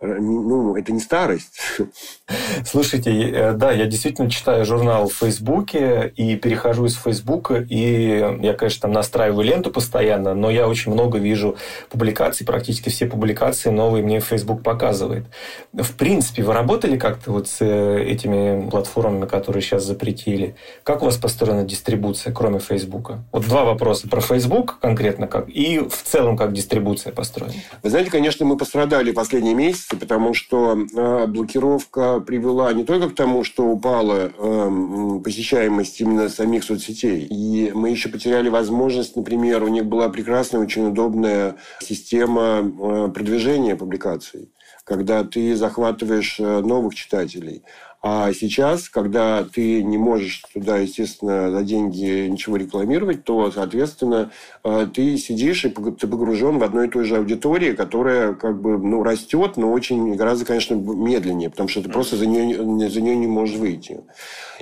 [0.00, 1.58] ну, это не старость.
[2.64, 8.54] Слушайте, э, да, я действительно читаю журнал в Фейсбуке и перехожу из Фейсбука, и я,
[8.54, 11.56] конечно, там настраиваю ленту постоянно, но я очень много вижу
[11.90, 15.26] публикаций, практически все публикации новые мне Фейсбук показывает.
[15.72, 20.56] В принципе, вы работали как-то вот с э, этими платформами, которые сейчас запретили?
[20.82, 23.22] Как у вас построена дистрибуция, кроме Фейсбука?
[23.30, 27.54] Вот два вопроса про Фейсбук конкретно, как и в целом как дистрибуция построена.
[27.82, 33.14] Вы знаете, конечно, мы пострадали последние месяцы, потому что э, блокировка привела не только к
[33.14, 39.68] тому, что упала э, посещаемость именно самих соцсетей, и мы еще потеряли возможность, например, у
[39.68, 44.50] них была прекрасная, очень удобная система э, продвижения публикаций
[44.86, 47.64] когда ты захватываешь э, новых читателей.
[48.02, 54.30] А сейчас, когда ты не можешь туда, естественно, за деньги ничего рекламировать, то, соответственно,
[54.64, 58.78] э, ты сидишь и ты погружен в одной и той же аудитории, которая как бы
[58.78, 63.16] ну, растет, но очень гораздо, конечно, медленнее, потому что ты просто за нее, за нее
[63.16, 64.00] не можешь выйти.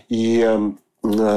[0.09, 0.73] И э,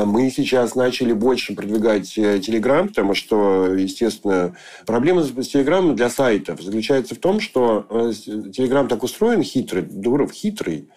[0.05, 4.55] мы сейчас начали больше продвигать Telegram, потому что, естественно,
[4.85, 10.87] проблема с Telegram для сайтов заключается в том, что Telegram так устроен хитрый, Дуров хитрый,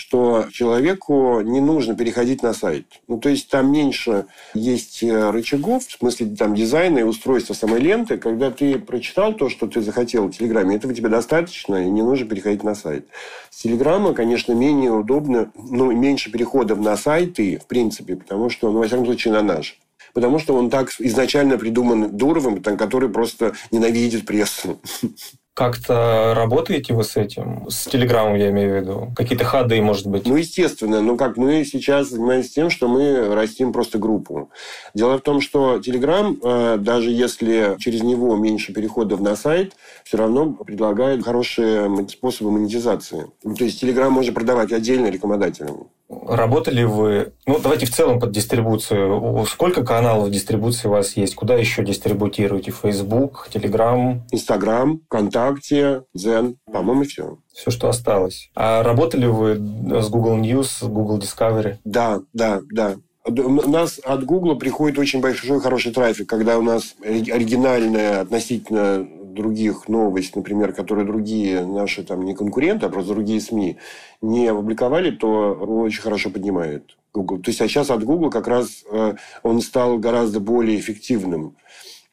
[0.00, 2.86] что человеку не нужно переходить на сайт.
[3.06, 7.80] Ну, то есть там меньше есть э, рычагов, в смысле там дизайна и устройства самой
[7.80, 8.16] ленты.
[8.16, 12.26] Когда ты прочитал то, что ты захотел в Телеграме, этого тебе достаточно, и не нужно
[12.26, 13.08] переходить на сайт.
[13.50, 18.78] С Телеграма, конечно, менее удобно, ну, меньше переходов на сайты, в принципе, потому что, ну,
[18.78, 19.78] во всяком случае, на наш
[20.12, 24.80] потому что он так изначально придуман Дуровым, который просто ненавидит прессу.
[25.60, 27.68] Как-то работаете вы с этим?
[27.68, 29.12] С Телеграмом, я имею в виду?
[29.14, 30.26] Какие-то ходы, может быть?
[30.26, 31.02] Ну, естественно.
[31.02, 34.50] Ну, как мы сейчас занимаемся тем, что мы растим просто группу.
[34.94, 40.16] Дело в том, что Телеграм, э, даже если через него меньше переходов на сайт, все
[40.16, 43.26] равно предлагает хорошие способы монетизации.
[43.44, 45.88] Ну, то есть Телеграм можно продавать отдельно рекламодателям.
[46.10, 49.46] Работали вы, ну, давайте в целом под дистрибуцию.
[49.46, 51.36] Сколько каналов дистрибуции у вас есть?
[51.36, 52.72] Куда еще дистрибутируете?
[52.72, 54.20] Facebook, Telegram?
[54.32, 56.56] Инстаграм, ВКонтакте, Дзен.
[56.72, 57.38] По-моему, все.
[57.54, 58.50] Все, что осталось.
[58.56, 61.76] А работали вы с Google News, Google Discovery?
[61.84, 62.96] Да, да, да.
[63.26, 69.88] У нас от Google приходит очень большой хороший трафик, когда у нас оригинальная относительно других
[69.88, 73.78] новость, например, которые другие наши там не конкуренты, а просто другие СМИ
[74.20, 77.38] не опубликовали, то очень хорошо поднимает Google.
[77.38, 81.56] То есть, а сейчас от Google как раз э, он стал гораздо более эффективным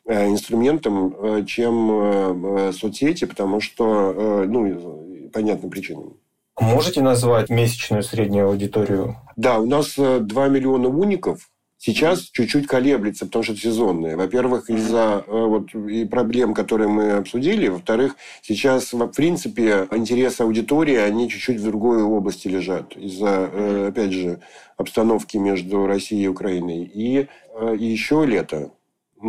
[0.05, 6.17] э, инструментом, э, чем соцсети, потому что, ну, понятным причинам.
[6.59, 9.17] Можете назвать месячную среднюю аудиторию?
[9.35, 11.49] Да, у нас 2 миллиона уников,
[11.79, 14.17] Сейчас чуть-чуть колеблется, потому что это сезонное.
[14.17, 17.67] Во-первых, из-за э, вот, и проблем, которые мы обсудили.
[17.67, 22.97] Во-вторых, сейчас, в принципе, интересы аудитории, они чуть-чуть в другой области лежат.
[22.97, 24.39] Из-за, э, опять же,
[24.75, 26.83] обстановки между Россией и Украиной.
[26.91, 28.71] И, э, и еще лето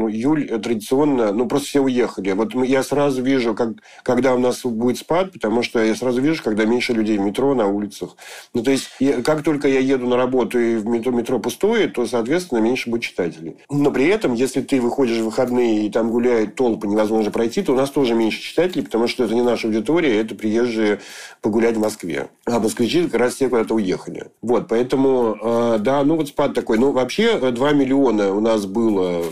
[0.06, 2.32] июль э, традиционно, ну, просто все уехали.
[2.32, 3.70] Вот я сразу вижу, как,
[4.02, 7.54] когда у нас будет спад, потому что я сразу вижу, когда меньше людей в метро,
[7.54, 8.16] на улицах.
[8.54, 11.88] Ну, то есть, я, как только я еду на работу и в метро, метро пустое,
[11.88, 13.56] то, соответственно, меньше будет читателей.
[13.70, 17.72] Но при этом, если ты выходишь в выходные и там гуляет толпы, невозможно пройти, то
[17.72, 21.00] у нас тоже меньше читателей, потому что это не наша аудитория, это приезжие
[21.40, 22.28] погулять в Москве.
[22.44, 24.26] А москвичи как раз те куда-то уехали.
[24.42, 26.78] Вот, поэтому, э, да, ну, вот спад такой.
[26.78, 29.24] Ну, вообще, 2 миллиона у нас было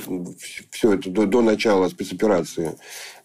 [0.70, 2.76] все это до, до начала спецоперации,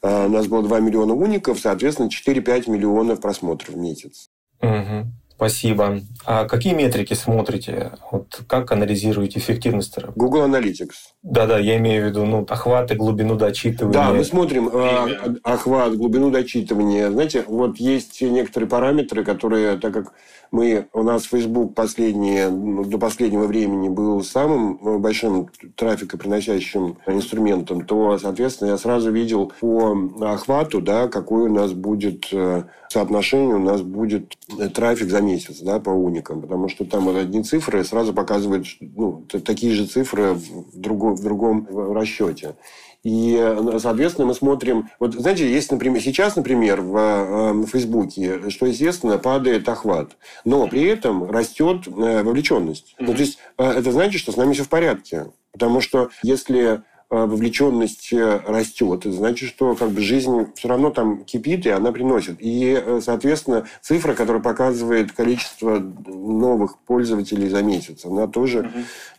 [0.02, 4.30] а, у нас было 2 миллиона уников, соответственно, 4-5 миллионов просмотров в месяц.
[4.62, 5.12] Угу.
[5.42, 6.02] Спасибо.
[6.24, 7.94] А какие метрики смотрите?
[8.12, 9.98] Вот как анализируете эффективность?
[10.16, 10.92] Google Analytics.
[11.24, 13.92] Да-да, я имею в виду ну, охват и глубину дочитывания.
[13.92, 17.10] Да, мы смотрим э, охват, глубину дочитывания.
[17.10, 20.14] Знаете, вот есть некоторые параметры, которые, так как
[20.52, 27.86] мы, у нас Facebook последние, ну, до последнего времени был самым э, большим трафикоприносящим инструментом,
[27.86, 33.64] то, соответственно, я сразу видел по охвату, да, какой у нас будет э, соотношение, у
[33.64, 35.31] нас будет э, трафик за месяц
[35.62, 40.34] да, по уникам, потому что там вот одни цифры сразу показывают ну, такие же цифры
[40.34, 42.56] в другом, в другом расчете.
[43.04, 43.36] И,
[43.80, 44.90] соответственно, мы смотрим...
[45.00, 50.84] Вот, знаете, есть, например, сейчас, например, в, э, Фейсбуке, что, естественно, падает охват, но при
[50.84, 52.96] этом растет э, вовлеченность.
[53.00, 53.06] Mm-hmm.
[53.08, 55.32] Ну, то есть, э, это значит, что с нами все в порядке.
[55.52, 56.82] Потому что если Э,
[57.12, 61.92] вовлеченность э, растет, это значит, что как бы жизнь все равно там кипит, и она
[61.92, 62.38] приносит.
[62.40, 68.72] И, э, соответственно, цифра, которая показывает количество новых пользователей за месяц, она тоже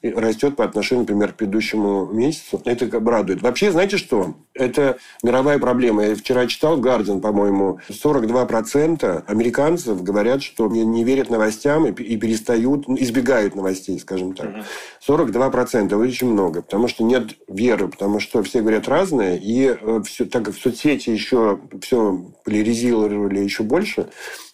[0.02, 0.20] угу.
[0.20, 2.62] растет по отношению, например, к предыдущему месяцу.
[2.64, 3.42] Это как бы радует.
[3.42, 4.36] Вообще, знаете что?
[4.54, 6.06] Это мировая проблема.
[6.06, 12.88] Я вчера читал Гарден, по-моему, 42% американцев говорят, что не, верят новостям и, и перестают,
[12.88, 14.48] избегают новостей, скажем так.
[14.48, 15.14] Угу.
[15.14, 20.02] 42% очень много, потому что нет веры примеры, потому что все говорят разное, и э,
[20.04, 24.08] все, так как в соцсети еще все поляризировали еще больше,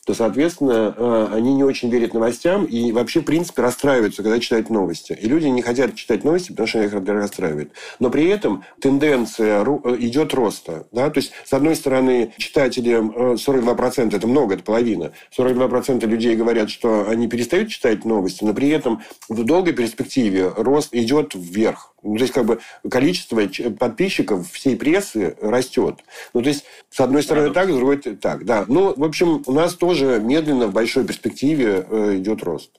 [0.09, 4.71] то, соответственно, э, они не очень верят новостям и вообще, в принципе, расстраиваются, когда читают
[4.71, 5.13] новости.
[5.13, 7.73] И люди не хотят читать новости, потому что их расстраивает.
[8.01, 10.87] Но при этом тенденция э, идет роста.
[10.93, 11.11] Да?
[11.11, 15.13] То есть, с одной стороны, читателям 42% это много, это половина.
[15.37, 20.95] 42% людей говорят, что они перестают читать новости, но при этом в долгой перспективе рост
[20.95, 21.93] идет вверх.
[22.03, 23.43] Ну, то есть, как бы количество
[23.79, 25.97] подписчиков всей прессы растет.
[26.33, 28.65] Ну, то есть, с одной стороны так, с другой так, да.
[28.69, 32.71] Ну, в общем, у нас тоже медленно в большой перспективе э, идет рост.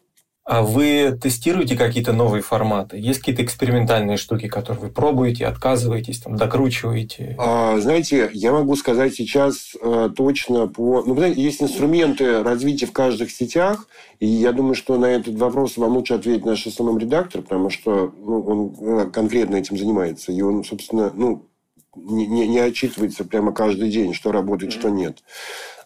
[0.49, 2.97] А вы тестируете какие-то новые форматы?
[2.97, 7.36] Есть какие-то экспериментальные штуки, которые вы пробуете, отказываетесь, там, докручиваете?
[7.38, 11.03] А, знаете, я могу сказать сейчас э, точно по...
[11.05, 13.88] Ну, знаете, есть инструменты развития в каждых сетях,
[14.20, 18.11] и я думаю, что на этот вопрос вам лучше ответить наш основной редактор, потому что
[18.17, 21.45] ну, он э, конкретно этим занимается, и он, собственно, ну,
[21.95, 24.80] не, не, не отчитывается прямо каждый день, что работает, mm-hmm.
[24.80, 25.20] что нет.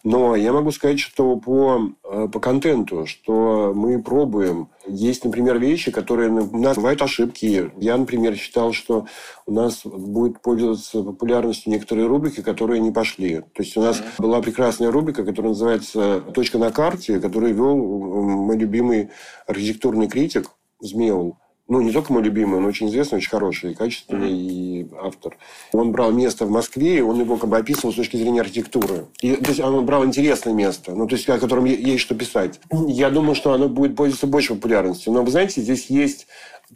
[0.04, 4.68] Но я могу сказать, что по, э, по контенту, что мы пробуем.
[4.86, 7.72] Есть, например, вещи, которые у нас бывают ошибки.
[7.78, 9.06] Я, например, считал, что
[9.46, 13.40] у нас будет пользоваться популярностью некоторые рубрики, которые не пошли.
[13.40, 14.22] То есть у нас mm-hmm.
[14.22, 19.08] была прекрасная рубрика, которая называется «Точка на карте», которую вел мой любимый
[19.46, 20.50] архитектурный критик
[20.80, 25.38] Змеул ну, не только мой любимый, он очень известный, очень хороший, качественный и автор.
[25.72, 29.06] Он брал место в Москве, и он его как бы описывал с точки зрения архитектуры.
[29.22, 32.60] И, то есть он брал интересное место, ну, то есть о котором есть что писать.
[32.70, 35.12] Я думаю, что оно будет пользоваться большей популярностью.
[35.12, 36.26] Но, вы знаете, здесь есть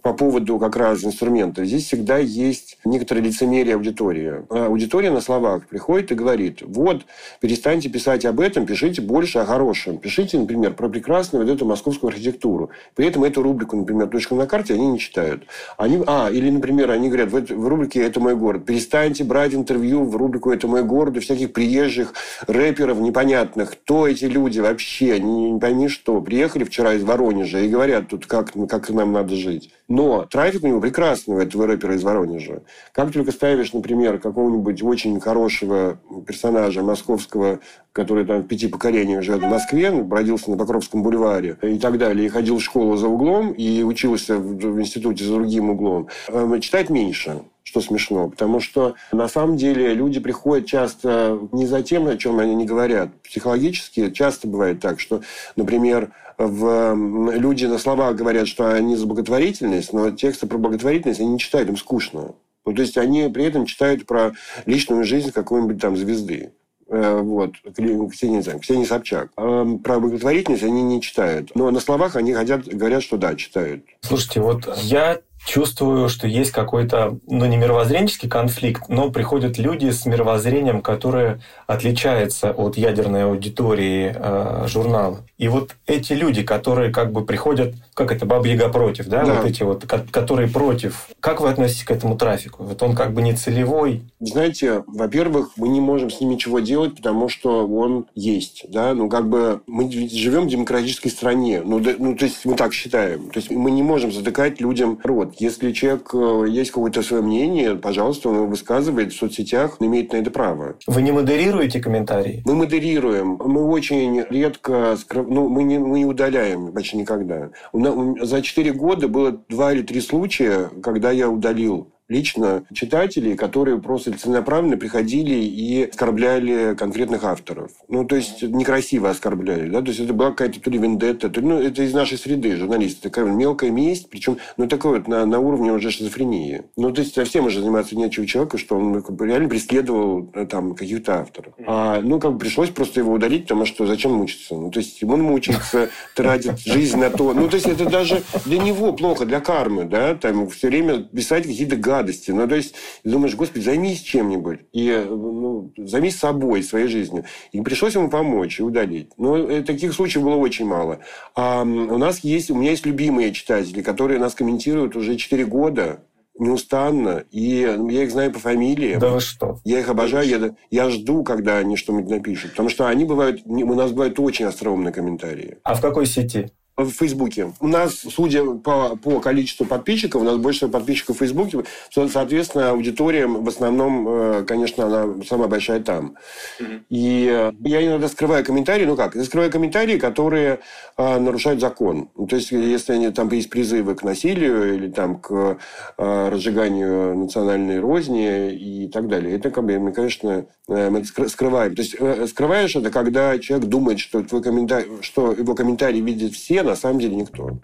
[0.03, 1.65] по поводу как раз инструмента.
[1.65, 4.45] Здесь всегда есть некоторое лицемерие аудитории.
[4.51, 7.07] А аудитория на словах приходит и говорит, вот,
[7.41, 9.99] перестаньте писать об этом, пишите больше о хорошем.
[9.99, 12.71] Пишите, например, про прекрасную вот эту московскую архитектуру.
[12.95, 15.45] При этом эту рубрику, например, «Точка на карте» они не читают.
[15.77, 18.65] Они, а, или, например, они говорят, в, в рубрике «Это мой город».
[18.65, 22.15] Перестаньте брать интервью в рубрику «Это мой город» у всяких приезжих
[22.47, 23.73] рэперов непонятных.
[23.73, 25.19] Кто эти люди вообще?
[25.19, 26.21] Не, не пойми что.
[26.21, 29.71] Приехали вчера из Воронежа и говорят тут, как, как нам надо жить.
[29.89, 32.63] Но трафик у него прекрасный, у этого рэпера из Воронежа.
[32.93, 37.61] Как только ставишь, например, какого-нибудь очень хорошего персонажа московского,
[37.93, 42.27] который там в пяти поколениях живет в Москве, родился на Покровском бульваре и так далее,
[42.27, 46.91] и ходил в школу за углом, и учился в институте за другим углом, э, читать
[46.91, 52.17] меньше что смешно, потому что на самом деле люди приходят часто не за тем, о
[52.17, 53.11] чем они не говорят.
[53.23, 55.21] Психологически часто бывает так, что,
[55.55, 56.95] например, в...
[57.35, 61.69] люди на словах говорят, что они за благотворительность, но тексты про благотворительность они не читают,
[61.69, 62.35] им скучно.
[62.65, 64.33] Ну, то есть они при этом читают про
[64.67, 66.53] личную жизнь какой-нибудь там звезды.
[66.91, 69.31] Э, вот, Ксения, Ксения Собчак.
[69.37, 71.51] А про благотворительность они не читают.
[71.55, 73.85] Но на словах они хотят, говорят, что да, читают.
[74.01, 80.07] Слушайте, вот я чувствую, что есть какой-то, ну, не мировоззренческий конфликт, но приходят люди с
[80.07, 85.19] мировоззрением, которое отличается от ядерной аудитории э, журнала.
[85.37, 89.25] И вот эти люди, которые как бы приходят, как это, Баба Яга против, да?
[89.25, 92.65] да, вот эти вот, которые против, как вы относитесь к этому трафику?
[92.65, 94.03] Вот он как бы не целевой?
[94.19, 99.11] Знаете, во-первых, мы не можем с ним ничего делать, потому что он есть, да, ну,
[99.11, 103.29] как бы мы живем в демократической стране, ну, да, ну, то есть мы так считаем,
[103.29, 105.35] то есть мы не можем затыкать людям рот.
[105.39, 110.15] Если человек э, есть какое-то свое мнение, пожалуйста, он его высказывает в соцсетях, он имеет
[110.15, 110.77] на это право.
[110.87, 112.43] Вы не модерируете комментарии?
[112.45, 113.39] Мы модерируем.
[113.45, 117.51] Мы очень редко, ну, мы не, мы не удаляем почти никогда.
[117.73, 124.13] За четыре года было два или три случая, когда я удалил лично читателей, которые просто
[124.13, 127.71] целенаправленно приходили и оскорбляли конкретных авторов.
[127.89, 129.69] Ну, то есть, некрасиво оскорбляли.
[129.69, 129.83] Да?
[129.83, 132.57] То есть, это была какая-то то ли вендетта, то ли, ну, это из нашей среды,
[132.57, 133.03] журналисты.
[133.03, 136.63] Такая мелкая месть, причем, ну, такой вот на, на уровне уже шизофрении.
[136.77, 140.47] Ну, то есть, совсем уже заниматься нечего человека, что он как бы, реально преследовал э,
[140.47, 141.53] там каких-то авторов.
[141.67, 144.55] А, ну, как бы пришлось просто его удалить, потому что зачем мучиться?
[144.55, 147.35] Ну, то есть, он мучается, тратит жизнь на то.
[147.35, 151.45] Ну, то есть, это даже для него плохо, для кармы, да, там все время писать
[151.45, 152.31] какие-то гадости радости.
[152.31, 152.75] Ну, то есть,
[153.05, 154.61] думаешь, господи, займись чем-нибудь.
[154.73, 157.25] И ну, займись собой, своей жизнью.
[157.53, 159.11] И пришлось ему помочь и удалить.
[159.17, 161.01] Но э, таких случаев было очень мало.
[161.35, 166.01] А у нас есть, у меня есть любимые читатели, которые нас комментируют уже 4 года
[166.39, 168.97] неустанно, и ну, я их знаю по фамилии.
[168.97, 169.59] Да вы что?
[169.65, 173.75] Я их обожаю, я, я жду, когда они что-нибудь напишут, потому что они бывают, у
[173.75, 175.59] нас бывают очень остроумные комментарии.
[175.65, 176.53] А в какой сети?
[176.79, 177.53] В Фейсбуке.
[177.61, 183.27] У нас, судя по, по количеству подписчиков, у нас больше подписчиков в Фейсбуке, соответственно, аудитория
[183.27, 186.15] в основном, э, конечно, она самая большая там.
[186.61, 186.81] Mm-hmm.
[186.89, 190.61] И э, я иногда скрываю комментарии, ну как, я скрываю комментарии, которые
[190.97, 192.11] э, нарушают закон.
[192.17, 195.59] Ну, то есть, если они, там есть призывы к насилию или там к
[195.99, 201.75] э, разжиганию национальной розни и так далее, это, как бы, мы, конечно, мы скрываем.
[201.75, 201.97] То есть,
[202.31, 207.01] скрываешь это, когда человек думает, что, твой комментарий, что его комментарий видят все, на самом
[207.01, 207.59] деле никто.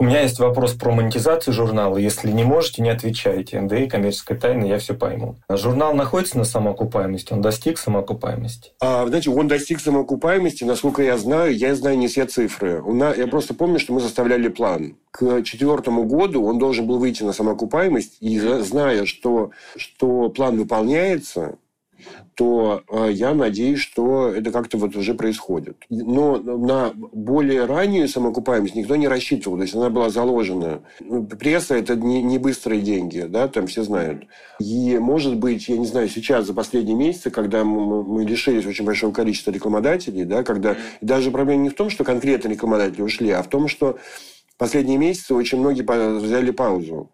[0.00, 1.98] У меня есть вопрос про монетизацию журнала.
[1.98, 3.60] Если не можете, не отвечайте.
[3.60, 5.36] НДИ, коммерческая тайна, я все пойму.
[5.50, 7.34] Журнал находится на самоокупаемости?
[7.34, 8.72] Он достиг самоокупаемости?
[8.80, 11.54] А, знаете, он достиг самоокупаемости, насколько я знаю.
[11.54, 12.80] Я знаю не все цифры.
[12.80, 14.96] У нас, я просто помню, что мы составляли план.
[15.10, 18.16] К четвертому году он должен был выйти на самоокупаемость.
[18.20, 21.58] И зная, что, что план выполняется,
[22.34, 25.76] то э, я надеюсь, что это как-то вот уже происходит.
[25.88, 29.56] Но на более раннюю самоокупаемость никто не рассчитывал.
[29.56, 30.82] То есть она была заложена.
[31.00, 34.24] Ну, пресса– это не, не быстрые деньги, да, там все знают.
[34.58, 38.84] И, может быть, я не знаю, сейчас, за последние месяцы, когда мы, мы лишились очень
[38.84, 43.42] большого количества рекламодателей, да, когда даже проблема не в том, что конкретно рекламодатели ушли, а
[43.42, 43.98] в том, что
[44.58, 45.82] последние месяцы очень многие
[46.18, 47.10] взяли паузу.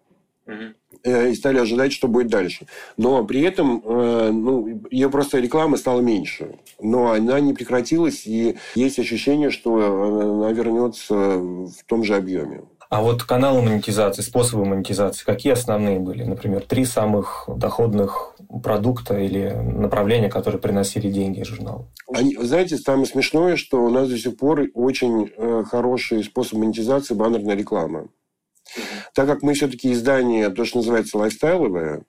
[0.47, 0.73] Э,
[1.07, 2.67] и стали ожидать, что будет дальше.
[2.97, 6.57] Но при этом э, ну, ее просто реклама стала меньше.
[6.81, 12.63] Но она не прекратилась, и есть ощущение, что она вернется в том же объеме.
[12.89, 16.23] А вот каналы монетизации, способы монетизации, какие основные были?
[16.23, 21.89] Например, три самых доходных продукта или направления, которые приносили деньги журналу?
[22.13, 27.15] Они, знаете, самое смешное, что у нас до сих пор очень э, хороший способ монетизации–
[27.17, 28.07] баннерная реклама.
[29.15, 32.05] Так как мы все-таки издание, то, что называется лайфстайловое,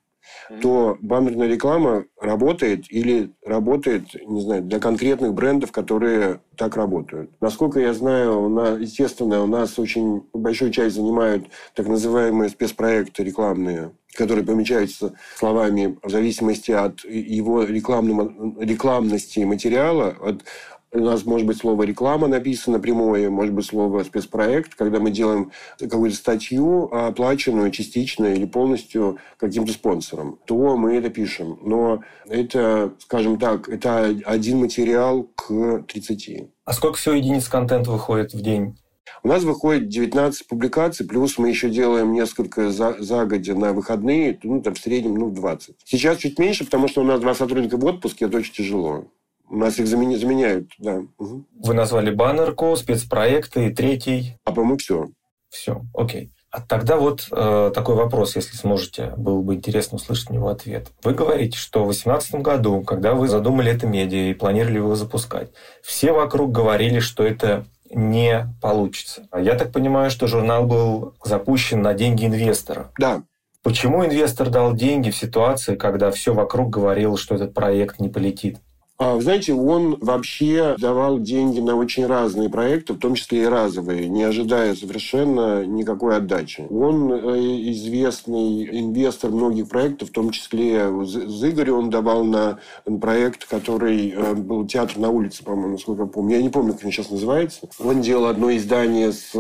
[0.62, 7.32] то баннерная реклама работает или работает, не знаю, для конкретных брендов, которые так работают.
[7.42, 13.24] Насколько я знаю, у нас, естественно, у нас очень большую часть занимают так называемые спецпроекты
[13.24, 20.44] рекламные, которые помечаются словами в зависимости от его рекламного, рекламности материала, от
[20.92, 25.52] у нас может быть слово реклама написано прямое, может быть слово спецпроект, когда мы делаем
[25.80, 31.60] какую-то статью, оплаченную частично или полностью каким-то спонсором, то мы это пишем.
[31.62, 36.50] Но это, скажем так, это один материал к 30.
[36.66, 38.78] А сколько всего единиц контента выходит в день?
[39.24, 44.62] У нас выходит 19 публикаций, плюс мы еще делаем несколько за, загодя на выходные, ну,
[44.62, 45.76] там в среднем, ну, 20.
[45.84, 49.06] Сейчас чуть меньше, потому что у нас два сотрудника в отпуске, это очень тяжело.
[49.50, 51.02] Нас их заменяют, да.
[51.18, 51.46] Угу.
[51.64, 54.38] Вы назвали баннерку, спецпроекты и третий.
[54.44, 55.08] А по-моему, все.
[55.50, 56.32] Все, окей.
[56.50, 60.88] А тогда вот э, такой вопрос, если сможете, было бы интересно услышать на него ответ.
[61.04, 65.52] Вы говорите, что в 2018 году, когда вы задумали это медиа и планировали его запускать,
[65.84, 69.28] все вокруг говорили, что это не получится.
[69.32, 72.92] А я так понимаю, что журнал был запущен на деньги инвестора.
[72.98, 73.24] Да.
[73.62, 78.60] Почему инвестор дал деньги в ситуации, когда все вокруг говорило, что этот проект не полетит?
[79.00, 84.10] А, знаете, он вообще давал деньги на очень разные проекты, в том числе и разовые,
[84.10, 86.66] не ожидая совершенно никакой отдачи.
[86.72, 87.40] Он э,
[87.72, 92.60] известный инвестор многих проектов, в том числе с Игоря он давал на
[93.00, 96.38] проект, который э, был театр на улице, по-моему, насколько я помню.
[96.38, 97.70] Я не помню, как он сейчас называется.
[97.80, 99.34] Он делал одно издание с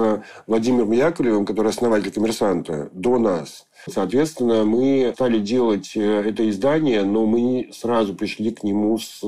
[0.45, 3.66] Владимиром Яковлевым, который основатель «Коммерсанта», до нас.
[3.88, 9.22] Соответственно, мы стали делать э, это издание, но мы сразу пришли к нему с...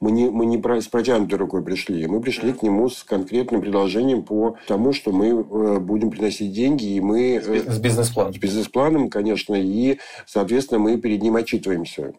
[0.00, 2.06] Мы не, мы не с протянутой рукой пришли.
[2.06, 6.96] Мы пришли к нему с конкретным предложением по тому, что мы э, будем приносить деньги,
[6.96, 7.34] и мы...
[7.34, 8.34] Э, с бизнес-планом.
[8.34, 12.14] С бизнес-планом, конечно, и, соответственно, мы перед ним отчитываемся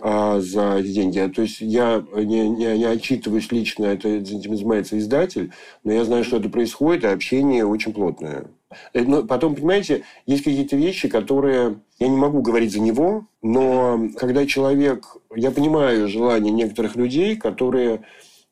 [0.00, 1.32] а, за эти деньги.
[1.34, 5.52] То есть я не, не, не отчитываюсь лично, это занимается издатель,
[5.84, 8.46] но я знаю, что это происходит, и общение очень плотное.
[8.92, 14.08] Э, но потом, понимаете, есть какие-то вещи, которые я не могу говорить за него, но
[14.16, 18.02] когда человек, я понимаю желание некоторых людей, которые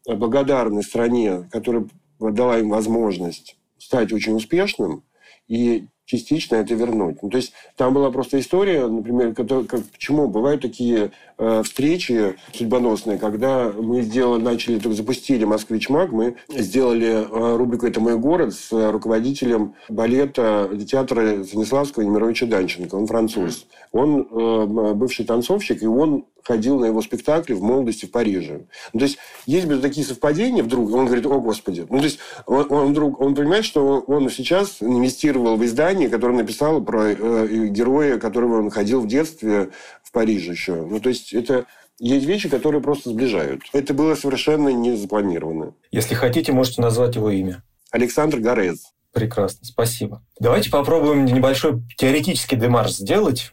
[0.06, 1.86] благодарны стране, которая
[2.18, 5.02] дала им возможность стать очень успешным,
[5.48, 7.22] и частично это вернуть.
[7.22, 11.12] Ну, то есть там была просто история, например, как, как, почему бывают такие
[11.64, 18.00] встречи судьбоносные, когда мы сделали, начали, только запустили «Москвич Маг», мы сделали э, рубрику «Это
[18.00, 22.94] мой город» с руководителем балета театра Станиславского Немировича Данченко.
[22.94, 23.66] Он француз.
[23.92, 28.66] Он э, бывший танцовщик, и он ходил на его спектакли в молодости в Париже.
[28.92, 31.86] Ну, то есть, есть такие совпадения вдруг, он говорит, о, Господи.
[31.88, 36.36] Ну, то есть, он, он вдруг, он понимает, что он сейчас инвестировал в издание, которое
[36.36, 39.70] написало про э, героя, которого он ходил в детстве
[40.14, 40.76] Париже еще.
[40.76, 41.66] Ну, то есть, это
[41.98, 43.62] есть вещи, которые просто сближают.
[43.72, 45.74] Это было совершенно не запланировано.
[45.90, 47.62] Если хотите, можете назвать его имя.
[47.90, 48.84] Александр Горез.
[49.12, 50.24] Прекрасно, спасибо.
[50.40, 53.52] Давайте попробуем небольшой теоретический демарш сделать.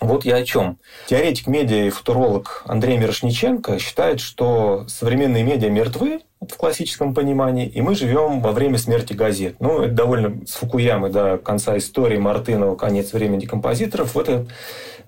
[0.00, 0.78] Вот я о чем.
[1.06, 7.80] Теоретик медиа и футуролог Андрей Мирошниченко считает, что современные медиа мертвы в классическом понимании, и
[7.80, 9.56] мы живем во время смерти газет.
[9.58, 14.46] Ну, это довольно с Фукуямы до конца истории Мартынова, конец времени композиторов, это,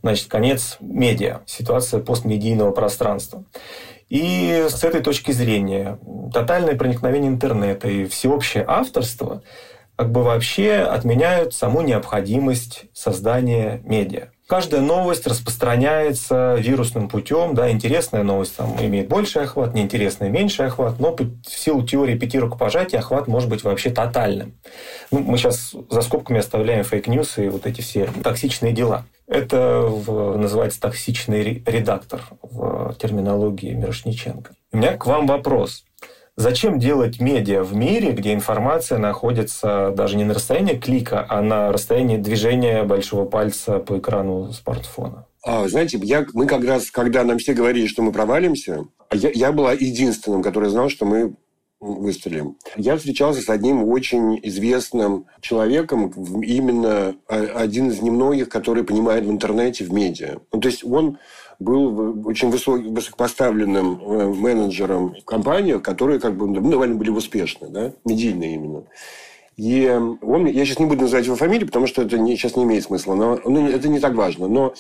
[0.02, 3.44] значит, конец медиа, ситуация постмедийного пространства.
[4.08, 5.98] И с этой точки зрения
[6.34, 9.42] тотальное проникновение интернета и всеобщее авторство
[10.00, 14.28] как бы вообще отменяют саму необходимость создания медиа.
[14.46, 17.54] Каждая новость распространяется вирусным путем.
[17.54, 20.98] Да, интересная новость там, имеет больший охват, неинтересная– меньший охват.
[20.98, 24.54] Но в силу теории пяти рукопожатий охват может быть вообще тотальным.
[25.10, 29.04] Ну, мы сейчас за скобками оставляем fake news и вот эти все токсичные дела.
[29.26, 34.54] Это в, называется токсичный редактор в терминологии Мирошниченко.
[34.72, 35.84] У меня к вам вопрос.
[36.40, 41.70] Зачем делать медиа в мире, где информация находится даже не на расстоянии клика, а на
[41.70, 45.26] расстоянии движения большого пальца по экрану смартфона?
[45.44, 49.52] А, знаете, я, мы как раз, когда нам все говорили, что мы провалимся, я, я
[49.52, 51.34] была единственным, который знал, что мы
[51.78, 52.56] выстрелим.
[52.74, 56.10] Я встречался с одним очень известным человеком,
[56.42, 60.38] именно один из немногих, который понимает в интернете, в медиа.
[60.52, 61.18] Ну, то есть он
[61.60, 67.68] был очень высок, высокопоставленным э, менеджером в компаниях, которые как бы ну, довольно были успешны,
[67.68, 68.84] да, медийные именно.
[69.56, 69.86] И
[70.22, 72.84] он, я сейчас не буду называть его фамилию, потому что это не, сейчас не имеет
[72.84, 74.48] смысла, но ну, это не так важно.
[74.48, 74.72] Но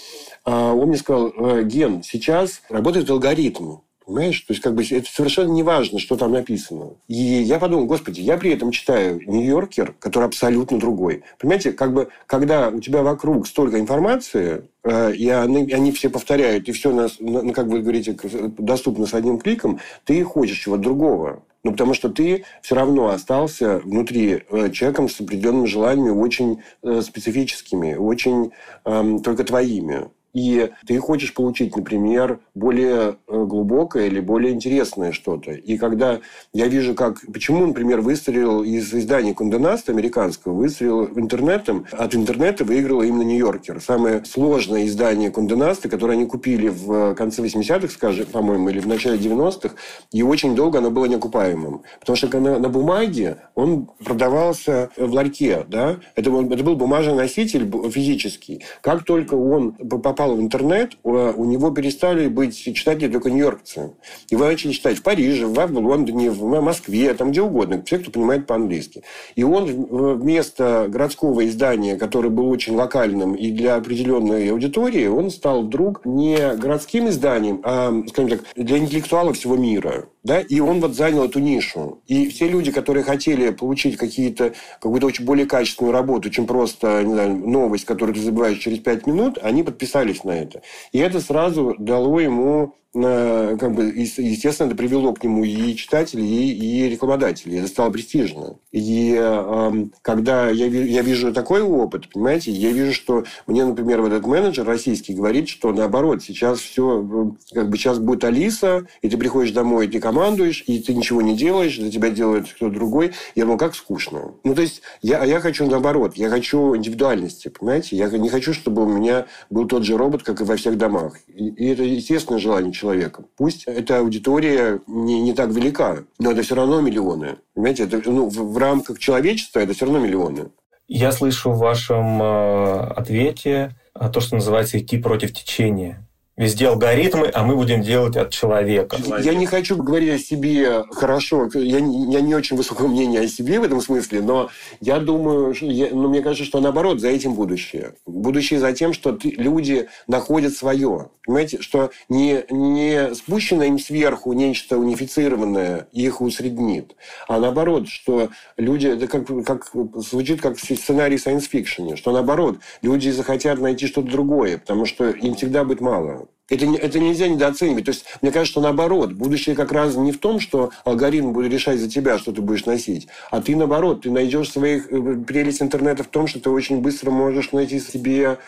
[0.46, 3.80] а, он мне сказал, «Э, Ген, сейчас работает алгоритм.
[4.10, 4.40] Понимаешь?
[4.40, 6.94] То есть, как бы, это совершенно не важно, что там написано.
[7.06, 11.22] И я подумал, господи, я при этом читаю «Нью-Йоркер», который абсолютно другой.
[11.38, 16.68] Понимаете, как бы, когда у тебя вокруг столько информации, э, и они, они все повторяют,
[16.68, 18.16] и все, нас, ну, как вы говорите,
[18.58, 21.44] доступно с одним кликом, ты хочешь чего-то другого.
[21.62, 27.00] Ну, потому что ты все равно остался внутри э, человеком с определенными желаниями, очень э,
[27.02, 28.50] специфическими, очень
[28.84, 35.52] э, только твоими и ты хочешь получить, например, более э, глубокое или более интересное что-то.
[35.52, 36.20] И когда
[36.52, 37.20] я вижу, как...
[37.32, 43.80] Почему, например, выстрелил из издания Конденаст американского, выстрелил интернетом, от интернета выиграла именно Нью-Йоркер.
[43.80, 49.18] Самое сложное издание Конденаста, которое они купили в конце 80-х, скажем, по-моему, или в начале
[49.18, 49.74] 90-х,
[50.12, 51.82] и очень долго оно было неокупаемым.
[51.98, 55.98] Потому что на, на бумаге он продавался в ларьке, да?
[56.14, 58.62] Это, это был бумажный носитель физический.
[58.80, 63.92] Как только он попал попал в интернет, у него перестали быть читатели только нью-йоркцы.
[64.28, 67.82] Его начали читать в Париже, в Лондоне, в Москве, там где угодно.
[67.86, 69.02] Все, кто понимает по-английски.
[69.34, 69.86] И он
[70.18, 76.54] вместо городского издания, которое было очень локальным и для определенной аудитории, он стал вдруг не
[76.54, 80.06] городским изданием, а, скажем так, для интеллектуалов всего мира.
[80.22, 80.40] Да?
[80.40, 82.02] И он вот занял эту нишу.
[82.06, 87.14] И все люди, которые хотели получить какие-то, какую-то очень более качественную работу, чем просто не
[87.14, 90.62] знаю, новость, которую ты забываешь через пять минут, они подписали соглашались на это.
[90.92, 96.86] И это сразу дало ему как бы, естественно, это привело к нему и читателей, и,
[96.86, 97.58] и рекламодателей.
[97.58, 98.56] Это стало престижно.
[98.72, 104.12] И э, когда я, я вижу такой опыт, понимаете, я вижу, что мне, например, вот
[104.12, 109.16] этот менеджер российский говорит, что наоборот, сейчас все, как бы сейчас будет Алиса, и ты
[109.16, 113.12] приходишь домой, и ты командуешь, и ты ничего не делаешь, за тебя делает кто-то другой.
[113.36, 114.32] Я думаю, как скучно.
[114.42, 117.96] Ну, то есть, я, а я хочу наоборот, я хочу индивидуальности, понимаете?
[117.96, 121.18] Я не хочу, чтобы у меня был тот же робот, как и во всех домах.
[121.28, 123.26] И, и это естественное желание человеком.
[123.36, 127.36] Пусть эта аудитория не, не так велика, но это все равно миллионы.
[127.54, 130.50] Понимаете, это, ну, в, в рамках человечества это все равно миллионы.
[130.88, 133.76] Я слышу в вашем э, ответе
[134.12, 136.06] то, что называется идти против течения.
[136.40, 138.96] Везде алгоритмы, а мы будем делать от человека.
[139.22, 141.50] Я не хочу говорить о себе хорошо.
[141.52, 144.48] Я, я не очень высокое мнение о себе в этом смысле, но
[144.80, 147.92] я думаю, я, ну, мне кажется, что наоборот, за этим будущее.
[148.06, 151.10] Будущее за тем, что ты, люди находят свое.
[151.26, 156.96] Понимаете, что не, не спущено им сверху нечто унифицированное их усреднит,
[157.28, 163.10] а наоборот, что люди, это как, как звучит как сценарий science fiction, что наоборот, люди
[163.10, 166.26] захотят найти что-то другое, потому что им всегда будет мало.
[166.50, 167.84] Это, это нельзя недооценивать.
[167.84, 171.52] То есть, мне кажется, что наоборот, будущее как раз не в том, что алгоритм будет
[171.52, 175.62] решать за тебя, что ты будешь носить, а ты наоборот, ты найдешь своих э, прелесть
[175.62, 178.38] интернета в том, что ты очень быстро можешь найти себе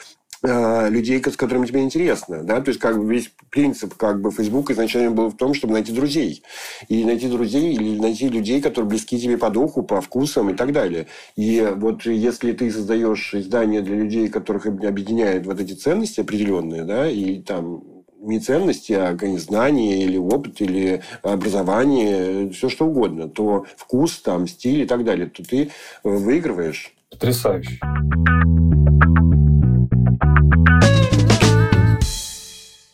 [0.43, 2.43] э, людей, с которыми тебе интересно.
[2.43, 2.61] Да?
[2.61, 5.93] То есть, как бы весь принцип как бы Facebook изначально был в том, чтобы найти
[5.93, 6.43] друзей.
[6.89, 10.73] И найти друзей или найти людей, которые близки тебе по духу, по вкусам и так
[10.73, 11.07] далее.
[11.37, 17.09] И вот если ты создаешь издание для людей, которых объединяют вот эти ценности определенные, да,
[17.09, 17.92] и там
[18.23, 24.83] не ценности, а знания или опыт, или образование, все что угодно, то вкус, там, стиль
[24.83, 25.71] и так далее, то ты
[26.03, 26.95] выигрываешь.
[27.11, 27.79] Потрясающе.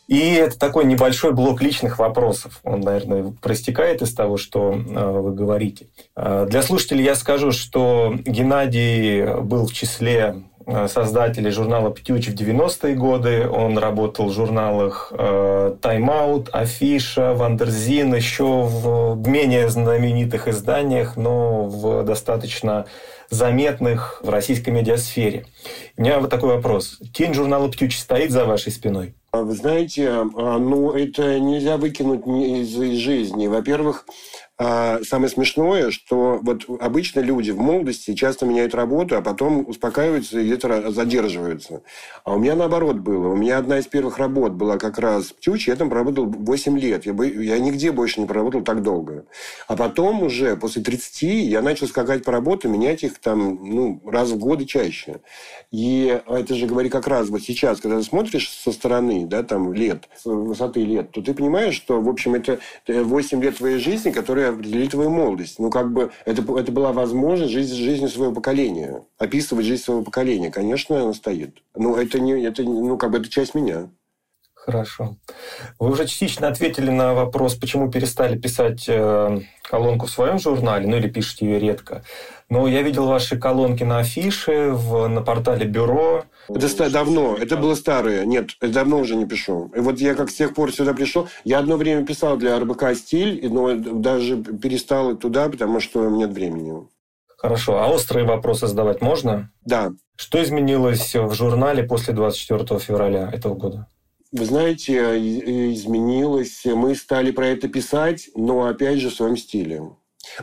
[0.09, 2.61] И это такой небольшой блок личных вопросов.
[2.63, 5.85] Он, наверное, проистекает из того, что э, вы говорите.
[6.15, 10.45] Э, для слушателей я скажу, что Геннадий был в числе
[10.87, 13.47] создателей журнала «Птюч» в 90-е годы.
[13.49, 22.03] Он работал в журналах «Time Out», «Афиша», «Wonderzine», еще в менее знаменитых изданиях, но в
[22.03, 22.85] достаточно
[23.29, 25.45] заметных в российской медиасфере.
[25.97, 26.99] У меня вот такой вопрос.
[27.13, 29.13] Тень журнала «Птюч» стоит за вашей спиной?
[29.31, 33.45] А вы знаете, а, ну, это нельзя выкинуть из жизни.
[33.45, 34.05] Во-первых,
[34.61, 40.37] а самое смешное, что вот обычно люди в молодости часто меняют работу, а потом успокаиваются
[40.37, 41.81] и где-то задерживаются.
[42.25, 43.29] А у меня наоборот было.
[43.29, 45.71] У меня одна из первых работ была как раз в Птюче.
[45.71, 47.05] Я там проработал 8 лет.
[47.05, 49.23] Я, я нигде больше не проработал так долго.
[49.69, 54.31] А потом уже после 30 я начал скакать по работе, менять их там ну, раз
[54.31, 55.21] в год и чаще.
[55.71, 59.71] И это же говорит как раз вот сейчас, когда ты смотришь со стороны, да, там
[59.71, 64.48] лет, высоты лет, то ты понимаешь, что, в общем, это 8 лет твоей жизни, которые
[64.49, 65.59] определили твою молодость.
[65.59, 69.03] Ну, как бы, это, это была возможность жить жизнью своего поколения.
[69.17, 70.51] Описывать жизнь своего поколения.
[70.51, 71.63] Конечно, она стоит.
[71.75, 73.89] Но это, не, это, ну, как бы, это часть меня.
[74.69, 75.15] Хорошо.
[75.79, 80.97] Вы уже частично ответили на вопрос, почему перестали писать э, колонку в своем журнале, ну
[80.97, 82.03] или пишете ее редко.
[82.49, 86.25] Но я видел ваши колонки на афише, в, на портале Бюро.
[86.49, 88.25] Это давно, это было старое.
[88.25, 89.71] Нет, это давно уже не пишу.
[89.75, 92.95] И вот я как с тех пор сюда пришел, я одно время писал для РБК
[92.95, 96.87] «Стиль», но даже перестал туда, потому что нет времени.
[97.37, 97.81] Хорошо.
[97.81, 99.49] А острые вопросы задавать можно?
[99.65, 99.93] Да.
[100.15, 103.87] Что изменилось в журнале после 24 февраля этого года?
[104.31, 104.93] Вы знаете,
[105.73, 106.63] изменилось.
[106.65, 109.81] Мы стали про это писать, но опять же в своем стиле.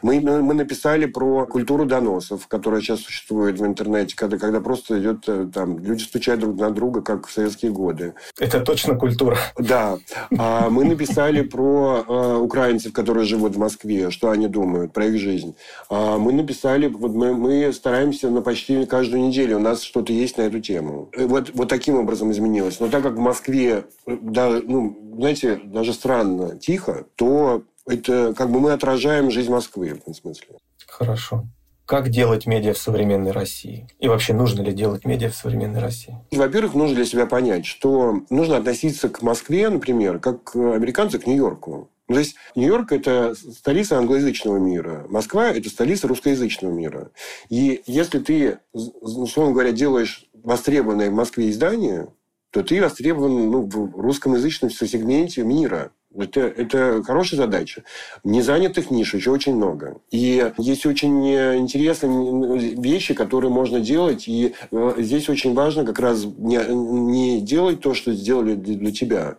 [0.02, 5.24] Мы, мы написали про культуру доносов, которая сейчас существует в интернете, когда, когда просто идет
[5.28, 8.14] э, там, люди стучат друг на друга, как в советские годы.
[8.38, 9.38] Это точно культура.
[9.58, 9.98] Да.
[10.38, 15.18] А мы написали про э, украинцев, которые живут в Москве, что они думают про их
[15.18, 15.56] жизнь.
[15.88, 20.38] А мы написали, вот мы, мы стараемся на почти каждую неделю, у нас что-то есть
[20.38, 21.10] на эту тему.
[21.16, 22.80] Вот, вот таким образом изменилось.
[22.80, 28.50] Но так как в Москве, э, да, ну, знаете, даже странно, тихо, то это как
[28.50, 30.58] бы мы отражаем жизнь Москвы в этом смысле.
[30.86, 31.44] Хорошо.
[31.86, 33.86] Как делать медиа в современной России?
[34.00, 36.16] И вообще, нужно ли делать медиа в современной России?
[36.32, 41.88] Во-первых, нужно для себя понять, что нужно относиться к Москве, например, как американцы к Нью-Йорку.
[42.08, 45.06] Ну, то есть Нью-Йорк– это столица англоязычного мира.
[45.08, 47.10] Москва– это столица русскоязычного мира.
[47.50, 52.08] И если ты, условно говоря, делаешь востребованное в Москве издание,
[52.50, 55.92] то ты востребован ну, в русскоязычном сегменте мира.
[56.18, 57.82] Это, это хорошая задача.
[58.24, 59.98] Незанятых ниш еще очень много.
[60.10, 64.28] И есть очень интересные вещи, которые можно делать.
[64.28, 69.36] И э, здесь очень важно как раз не, не делать то, что сделали для, тебя.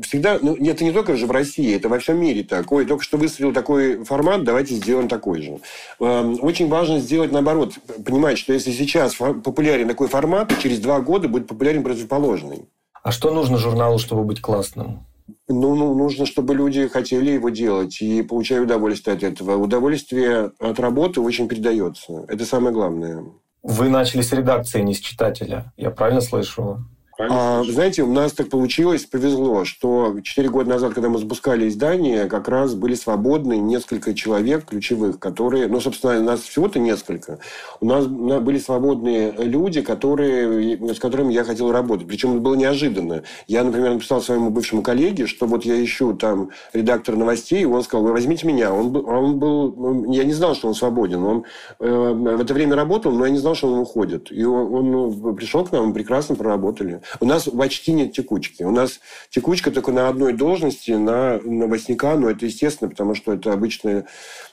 [0.00, 2.70] Всегда, ну, это не только же в России, это во всем мире так.
[2.70, 5.58] Ой, только что выстрелил такой формат, давайте сделаем такой же.
[6.00, 7.74] Эм, очень важно сделать наоборот.
[8.04, 12.68] Понимать, что если сейчас популярен такой формат, то через два года будет популярен противоположный.
[13.02, 15.06] А что нужно журналу, чтобы быть классным?
[15.48, 19.56] Ну, ну, нужно, чтобы люди хотели его делать и получали удовольствие от этого.
[19.56, 22.24] Удовольствие от работы очень передается.
[22.28, 23.24] Это самое главное.
[23.62, 25.72] Вы начали с редакции, не с читателя.
[25.76, 26.84] Я правильно слышу?
[27.20, 32.26] А, знаете, у нас так получилось, повезло, что 4 года назад, когда мы запускали издание,
[32.26, 37.40] как раз были свободны несколько человек ключевых, которые, ну, собственно, у нас всего-то несколько.
[37.80, 42.06] У нас были свободные люди, которые, с которыми я хотел работать.
[42.06, 43.24] Причем это было неожиданно.
[43.48, 47.82] Я, например, написал своему бывшему коллеге, что вот я ищу там редактора новостей, и он
[47.82, 48.72] сказал, вы возьмите меня.
[48.72, 51.24] Он, он был, я не знал, что он свободен.
[51.24, 51.44] Он
[51.80, 54.30] э, в это время работал, но я не знал, что он уходит.
[54.30, 57.02] И он, он ну, пришел к нам, мы прекрасно проработали.
[57.20, 58.62] У нас почти нет текучки.
[58.62, 59.00] У нас
[59.30, 64.04] текучка только на одной должности, на новостника, но это естественно, потому что это обычно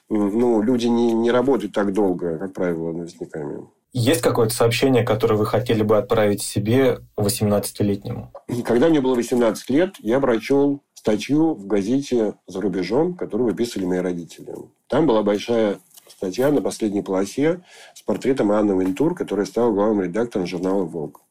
[0.10, 3.66] ну, люди не, не работают так долго, как правило, новостниками.
[3.93, 8.32] Есть какое-то сообщение, которое вы хотели бы отправить себе 18-летнему?
[8.66, 13.99] Когда мне было 18 лет, я прочел статью в газете «За рубежом», которую выписывали мои
[13.99, 14.53] родители.
[14.88, 15.80] Там была большая
[16.10, 17.62] статья на последней полосе
[17.93, 21.22] с портретом Анны Винтур, которая стала главным редактором журнала «Волк».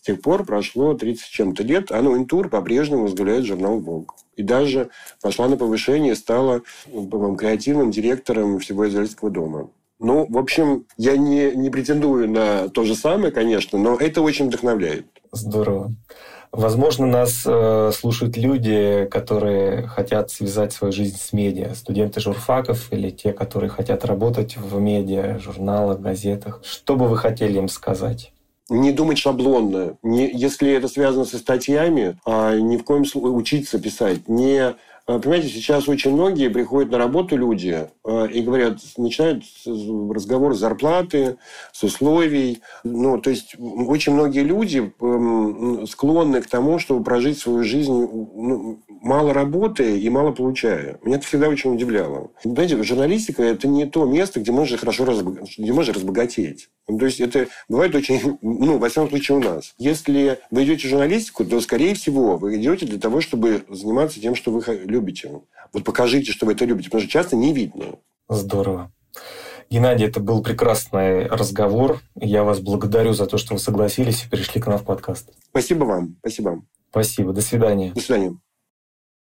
[0.00, 4.14] С тех пор прошло 30 чем-то лет, а Интур по-прежнему возглавляет журнал «Волк».
[4.34, 4.88] И даже
[5.20, 9.68] пошла на повышение, стала креативным директором всего Израильского дома.
[9.98, 14.46] Ну, в общем, я не, не претендую на то же самое, конечно, но это очень
[14.46, 15.04] вдохновляет.
[15.32, 15.92] Здорово.
[16.50, 21.74] Возможно, нас э, слушают люди, которые хотят связать свою жизнь с медиа.
[21.74, 26.62] Студенты журфаков или те, которые хотят работать в медиа, журналах, газетах.
[26.64, 28.32] Что бы вы хотели им сказать?
[28.70, 29.96] Не думать шаблонно.
[30.02, 34.28] Не, если это связано со статьями, а ни в коем случае учиться писать.
[34.28, 34.76] Не
[35.18, 41.36] Понимаете, сейчас очень многие приходят на работу люди а, и говорят, начинают разговор с зарплаты,
[41.72, 42.60] с условий.
[42.84, 44.92] Ну, то есть, очень многие люди
[45.86, 50.98] склонны к тому, чтобы прожить свою жизнь ну, мало работая и мало получая.
[51.02, 52.30] Меня это всегда очень удивляло.
[52.44, 55.38] Знаете, журналистика– это не то место, где можно хорошо разбог...
[55.58, 56.68] где можно разбогатеть.
[56.86, 59.74] То есть, это бывает очень, ну, во всяком случае, у нас.
[59.78, 64.34] Если вы идете в журналистику, то, скорее всего, вы идете для того, чтобы заниматься тем,
[64.34, 64.99] что вы любите.
[65.72, 67.96] Вот покажите, что вы это любите, потому что часто не видно.
[68.28, 68.92] Здорово.
[69.70, 72.00] Геннадий, это был прекрасный разговор.
[72.16, 75.30] Я вас благодарю за то, что вы согласились и пришли к нам в подкаст.
[75.50, 76.16] Спасибо вам.
[76.20, 76.62] Спасибо.
[76.90, 77.32] Спасибо.
[77.32, 77.92] До свидания.
[77.92, 78.36] До свидания.